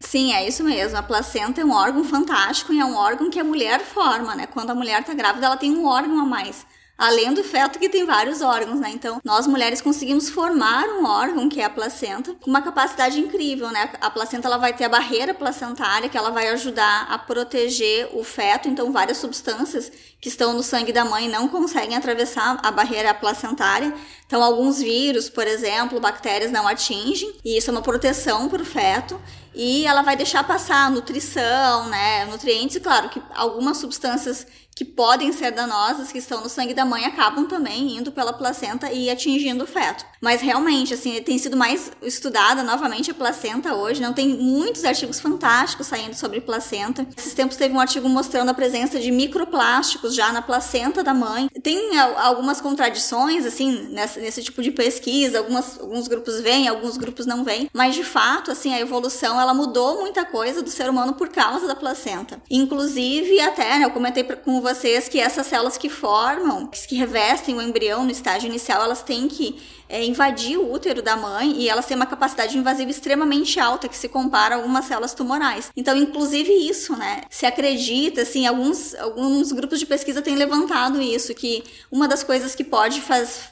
Sim, 0.00 0.32
é 0.32 0.48
isso 0.48 0.64
mesmo. 0.64 0.96
A 0.98 1.02
placenta 1.02 1.60
é 1.60 1.64
um 1.64 1.72
órgão 1.72 2.02
fantástico 2.02 2.72
e 2.72 2.80
é 2.80 2.84
um 2.84 2.96
órgão 2.96 3.30
que 3.30 3.38
a 3.38 3.44
mulher 3.44 3.80
forma, 3.80 4.34
né? 4.34 4.46
Quando 4.46 4.70
a 4.70 4.74
mulher 4.74 5.00
está 5.00 5.14
grávida, 5.14 5.46
ela 5.46 5.56
tem 5.56 5.76
um 5.76 5.86
órgão 5.86 6.18
a 6.18 6.24
mais 6.24 6.66
além 7.00 7.32
do 7.32 7.42
feto 7.42 7.78
que 7.78 7.88
tem 7.88 8.04
vários 8.04 8.42
órgãos, 8.42 8.78
né? 8.78 8.90
Então, 8.90 9.22
nós 9.24 9.46
mulheres 9.46 9.80
conseguimos 9.80 10.28
formar 10.28 10.84
um 10.86 11.06
órgão 11.06 11.48
que 11.48 11.58
é 11.58 11.64
a 11.64 11.70
placenta 11.70 12.34
com 12.34 12.50
uma 12.50 12.60
capacidade 12.60 13.18
incrível, 13.18 13.70
né? 13.70 13.90
A 14.02 14.10
placenta 14.10 14.46
ela 14.46 14.58
vai 14.58 14.74
ter 14.74 14.84
a 14.84 14.88
barreira 14.90 15.32
placentária 15.32 16.10
que 16.10 16.18
ela 16.18 16.30
vai 16.30 16.48
ajudar 16.48 17.06
a 17.08 17.16
proteger 17.16 18.10
o 18.12 18.22
feto, 18.22 18.68
então 18.68 18.92
várias 18.92 19.16
substâncias 19.16 19.90
que 20.20 20.28
estão 20.28 20.52
no 20.52 20.62
sangue 20.62 20.92
da 20.92 21.02
mãe 21.02 21.26
não 21.26 21.48
conseguem 21.48 21.96
atravessar 21.96 22.60
a 22.62 22.70
barreira 22.70 23.14
placentária. 23.14 23.94
Então, 24.26 24.42
alguns 24.42 24.78
vírus, 24.78 25.30
por 25.30 25.46
exemplo, 25.46 25.98
bactérias 25.98 26.52
não 26.52 26.68
atingem, 26.68 27.32
e 27.42 27.56
isso 27.56 27.70
é 27.70 27.72
uma 27.72 27.80
proteção 27.80 28.46
para 28.46 28.60
o 28.60 28.66
feto 28.66 29.18
e 29.54 29.86
ela 29.86 30.02
vai 30.02 30.16
deixar 30.16 30.44
passar 30.44 30.90
nutrição, 30.90 31.88
né, 31.88 32.24
nutrientes, 32.26 32.76
e 32.76 32.80
claro 32.80 33.08
que 33.08 33.22
algumas 33.34 33.78
substâncias 33.78 34.46
que 34.74 34.84
podem 34.84 35.32
ser 35.32 35.50
danosas, 35.50 36.12
que 36.12 36.18
estão 36.18 36.40
no 36.40 36.48
sangue 36.48 36.74
da 36.74 36.84
mãe, 36.84 37.04
acabam 37.04 37.46
também 37.46 37.96
indo 37.96 38.12
pela 38.12 38.32
placenta 38.32 38.90
e 38.92 39.10
atingindo 39.10 39.64
o 39.64 39.66
feto. 39.66 40.04
Mas 40.20 40.40
realmente, 40.40 40.92
assim, 40.92 41.20
tem 41.22 41.38
sido 41.38 41.56
mais 41.56 41.92
estudada 42.02 42.62
novamente 42.62 43.10
a 43.10 43.14
placenta 43.14 43.74
hoje, 43.74 44.02
não 44.02 44.12
tem 44.12 44.28
muitos 44.28 44.84
artigos 44.84 45.20
fantásticos 45.20 45.86
saindo 45.86 46.14
sobre 46.14 46.40
placenta. 46.40 47.06
Esses 47.16 47.32
tempos 47.32 47.56
teve 47.56 47.74
um 47.74 47.80
artigo 47.80 48.08
mostrando 48.08 48.50
a 48.50 48.54
presença 48.54 48.98
de 48.98 49.10
microplásticos 49.10 50.14
já 50.14 50.32
na 50.32 50.42
placenta 50.42 51.02
da 51.02 51.14
mãe. 51.14 51.48
Tem 51.62 51.98
algumas 51.98 52.60
contradições, 52.60 53.46
assim, 53.46 53.88
nesse, 53.90 54.42
tipo 54.42 54.62
de 54.62 54.70
pesquisa, 54.70 55.38
algumas, 55.38 55.78
alguns 55.80 56.08
grupos 56.08 56.40
vêm, 56.40 56.68
alguns 56.68 56.96
grupos 56.96 57.26
não 57.26 57.44
vêm, 57.44 57.70
mas 57.72 57.94
de 57.94 58.04
fato, 58.04 58.50
assim, 58.50 58.74
a 58.74 58.80
evolução, 58.80 59.40
ela 59.40 59.54
mudou 59.54 60.00
muita 60.00 60.24
coisa 60.24 60.62
do 60.62 60.70
ser 60.70 60.88
humano 60.90 61.14
por 61.14 61.28
causa 61.28 61.66
da 61.66 61.74
placenta. 61.74 62.42
Inclusive, 62.50 63.40
até, 63.40 63.78
né, 63.78 63.84
eu 63.84 63.90
comentei 63.90 64.24
com 64.24 64.60
você 64.60 64.70
vocês 64.80 65.08
que 65.08 65.20
essas 65.20 65.46
células 65.46 65.76
que 65.76 65.88
formam, 65.88 66.66
que 66.66 66.94
revestem 66.94 67.56
o 67.56 67.62
embrião 67.62 68.04
no 68.04 68.10
estágio 68.10 68.48
inicial, 68.48 68.82
elas 68.82 69.02
têm 69.02 69.28
que 69.28 69.60
é, 69.88 70.04
invadir 70.10 70.58
o 70.58 70.72
útero 70.72 71.02
da 71.02 71.16
mãe 71.16 71.52
e 71.52 71.68
elas 71.68 71.86
têm 71.86 71.96
uma 71.96 72.06
capacidade 72.06 72.56
invasiva 72.56 72.90
extremamente 72.90 73.58
alta 73.58 73.88
que 73.88 73.96
se 73.96 74.08
compara 74.08 74.54
a 74.54 74.58
algumas 74.58 74.84
células 74.84 75.14
tumorais. 75.14 75.70
Então, 75.76 75.96
inclusive 75.96 76.52
isso, 76.52 76.96
né? 76.96 77.22
Se 77.30 77.46
acredita, 77.46 78.22
assim, 78.22 78.46
alguns, 78.46 78.94
alguns 78.94 79.52
grupos 79.52 79.78
de 79.78 79.86
pesquisa 79.86 80.20
têm 80.20 80.36
levantado 80.36 81.00
isso, 81.00 81.34
que 81.34 81.62
uma 81.90 82.06
das 82.06 82.22
coisas 82.22 82.54
que 82.54 82.64
pode 82.64 83.00
fazer 83.00 83.50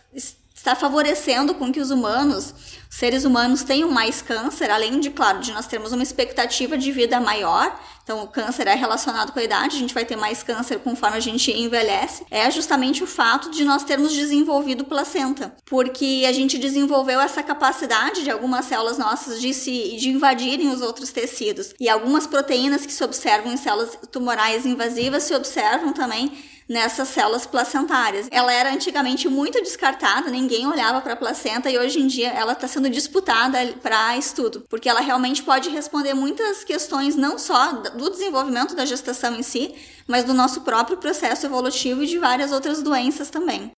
está 0.59 0.75
favorecendo 0.75 1.55
com 1.55 1.73
que 1.73 1.79
os 1.79 1.93
humanos, 1.93 2.53
os 2.91 2.97
seres 2.97 3.25
humanos 3.25 3.63
tenham 3.63 3.89
mais 3.89 4.21
câncer, 4.21 4.71
além 4.71 4.99
de, 4.99 5.09
claro, 5.09 5.39
de 5.39 5.53
nós 5.53 5.69
termos 5.69 5.93
uma 5.93 6.03
expectativa 6.03 6.77
de 6.77 6.91
vida 6.91 7.21
maior. 7.21 7.79
Então, 8.03 8.25
o 8.25 8.27
câncer 8.27 8.67
é 8.67 8.75
relacionado 8.75 9.33
com 9.33 9.39
a 9.39 9.45
idade, 9.45 9.77
a 9.77 9.79
gente 9.79 9.95
vai 9.95 10.05
ter 10.05 10.17
mais 10.17 10.43
câncer 10.43 10.81
conforme 10.81 11.17
a 11.17 11.21
gente 11.21 11.53
envelhece. 11.53 12.25
É 12.29 12.51
justamente 12.51 13.05
o 13.05 13.07
fato 13.07 13.51
de 13.51 13.63
nós 13.65 13.85
termos 13.85 14.13
desenvolvido 14.13 14.85
placenta, 14.85 15.55
porque 15.65 16.25
a 16.27 16.33
gente 16.33 16.59
desenvolveu 16.59 17.21
essa 17.21 17.43
capacidade 17.43 18.25
de 18.25 18.31
algumas 18.31 18.65
células 18.65 18.99
nossas 18.99 19.41
de 19.41 19.55
se 19.55 19.97
de 19.97 20.09
invadirem 20.09 20.71
os 20.71 20.81
outros 20.81 21.13
tecidos. 21.13 21.73
E 21.79 21.89
algumas 21.89 22.27
proteínas 22.27 22.85
que 22.85 22.93
se 22.93 23.05
observam 23.05 23.53
em 23.53 23.57
células 23.57 23.97
tumorais 24.11 24.67
invasivas 24.67 25.23
se 25.23 25.35
observam 25.35 25.93
também 25.93 26.33
nessas 26.69 27.09
células 27.09 27.47
placentárias. 27.47 28.29
Ela 28.31 28.53
era 28.53 28.73
antigamente 28.73 29.29
muito 29.29 29.61
descartada, 29.63 30.31
ninguém 30.31 30.67
olhava 30.67 31.01
para 31.01 31.15
a 31.15 31.17
placenta 31.17 31.71
e 31.71 31.79
hoje 31.79 32.01
em 32.01 32.07
dia 32.07 32.29
ela 32.31 32.53
está 32.53 32.69
sendo 32.69 32.91
disputada 32.91 33.59
para 33.83 34.17
estudo, 34.17 34.65
porque 34.69 34.89
ela 34.89 35.01
realmente 35.01 35.43
pode 35.43 35.71
responder 35.71 36.15
muitas 36.15 36.65
questões 36.65 37.17
não 37.17 37.39
só 37.39 37.73
do 37.73 38.11
desenvolvimento 38.11 38.75
da 38.75 38.85
gestação 38.85 39.35
em 39.35 39.43
si, 39.43 39.75
mas 40.07 40.25
do 40.25 40.35
nosso 40.35 40.61
próprio 40.63 40.99
processo 40.99 41.47
evolutivo 41.47 42.03
e 42.03 42.07
de 42.07 42.19
várias 42.19 42.53
outras 42.53 42.83
doenças 42.83 43.31
também. 43.31 43.73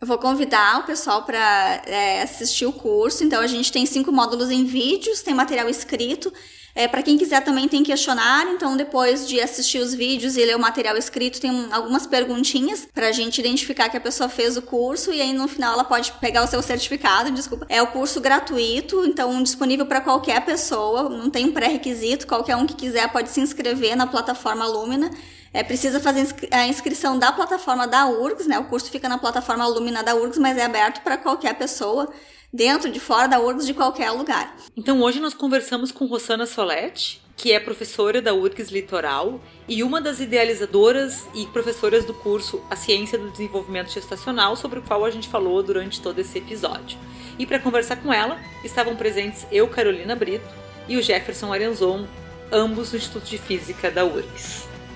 Eu 0.00 0.06
vou 0.06 0.16
convidar 0.16 0.80
o 0.80 0.84
pessoal 0.84 1.24
para 1.24 1.82
é, 1.84 2.22
assistir 2.22 2.64
o 2.64 2.72
curso. 2.72 3.22
Então, 3.22 3.38
a 3.42 3.46
gente 3.46 3.70
tem 3.70 3.84
cinco 3.84 4.10
módulos 4.10 4.50
em 4.50 4.64
vídeos, 4.64 5.20
tem 5.20 5.34
material 5.34 5.68
escrito. 5.68 6.32
É, 6.74 6.88
para 6.88 7.02
quem 7.02 7.18
quiser 7.18 7.44
também 7.44 7.68
tem 7.68 7.82
questionário, 7.82 8.52
então 8.52 8.78
depois 8.78 9.28
de 9.28 9.40
assistir 9.40 9.78
os 9.78 9.92
vídeos 9.92 10.38
e 10.38 10.44
ler 10.44 10.56
o 10.56 10.58
material 10.58 10.96
escrito, 10.96 11.38
tem 11.38 11.68
algumas 11.70 12.06
perguntinhas 12.06 12.88
para 12.94 13.08
a 13.08 13.12
gente 13.12 13.40
identificar 13.40 13.90
que 13.90 13.96
a 13.96 14.00
pessoa 14.00 14.28
fez 14.28 14.56
o 14.56 14.62
curso 14.62 15.12
e 15.12 15.20
aí 15.20 15.34
no 15.34 15.48
final 15.48 15.74
ela 15.74 15.84
pode 15.84 16.12
pegar 16.12 16.44
o 16.44 16.46
seu 16.46 16.62
certificado, 16.62 17.30
desculpa. 17.32 17.66
É 17.68 17.82
o 17.82 17.88
curso 17.88 18.20
gratuito, 18.20 19.04
então 19.04 19.42
disponível 19.42 19.84
para 19.84 20.00
qualquer 20.00 20.42
pessoa, 20.44 21.10
não 21.10 21.28
tem 21.28 21.50
pré-requisito, 21.50 22.26
qualquer 22.26 22.56
um 22.56 22.66
que 22.66 22.74
quiser 22.74 23.10
pode 23.12 23.30
se 23.30 23.40
inscrever 23.40 23.96
na 23.96 24.06
plataforma 24.06 24.64
Lumina. 24.64 25.10
É, 25.52 25.64
precisa 25.64 25.98
fazer 25.98 26.28
a 26.52 26.66
inscrição 26.66 27.18
da 27.18 27.32
plataforma 27.32 27.86
da 27.86 28.06
URGS, 28.06 28.46
né? 28.46 28.58
O 28.58 28.64
curso 28.64 28.90
fica 28.90 29.08
na 29.08 29.18
plataforma 29.18 29.66
Lumina 29.66 30.02
da 30.02 30.14
URGS, 30.14 30.38
mas 30.38 30.56
é 30.56 30.64
aberto 30.64 31.02
para 31.02 31.16
qualquer 31.16 31.54
pessoa 31.54 32.08
dentro, 32.52 32.90
de 32.90 33.00
fora 33.00 33.26
da 33.26 33.40
URGS, 33.40 33.66
de 33.66 33.74
qualquer 33.74 34.10
lugar. 34.12 34.56
Então 34.76 35.00
hoje 35.02 35.18
nós 35.18 35.34
conversamos 35.34 35.90
com 35.90 36.06
Rosana 36.06 36.46
Soletti, 36.46 37.20
que 37.36 37.52
é 37.52 37.58
professora 37.58 38.22
da 38.22 38.32
URGS 38.32 38.70
Litoral 38.70 39.40
e 39.66 39.82
uma 39.82 40.00
das 40.00 40.20
idealizadoras 40.20 41.26
e 41.34 41.46
professoras 41.46 42.04
do 42.04 42.14
curso 42.14 42.62
A 42.70 42.76
Ciência 42.76 43.18
do 43.18 43.30
Desenvolvimento 43.30 43.90
Gestacional, 43.90 44.54
sobre 44.54 44.78
o 44.78 44.82
qual 44.82 45.04
a 45.04 45.10
gente 45.10 45.28
falou 45.28 45.62
durante 45.62 46.00
todo 46.00 46.18
esse 46.20 46.38
episódio. 46.38 46.98
E 47.38 47.46
para 47.46 47.58
conversar 47.58 47.96
com 47.96 48.12
ela, 48.12 48.38
estavam 48.62 48.94
presentes 48.94 49.46
eu, 49.50 49.66
Carolina 49.66 50.14
Brito, 50.14 50.46
e 50.86 50.96
o 50.96 51.02
Jefferson 51.02 51.52
Arenzon, 51.52 52.06
ambos 52.52 52.90
do 52.90 52.98
Instituto 52.98 53.24
de 53.24 53.38
Física 53.38 53.90
da 53.90 54.04
URGS. 54.04 54.69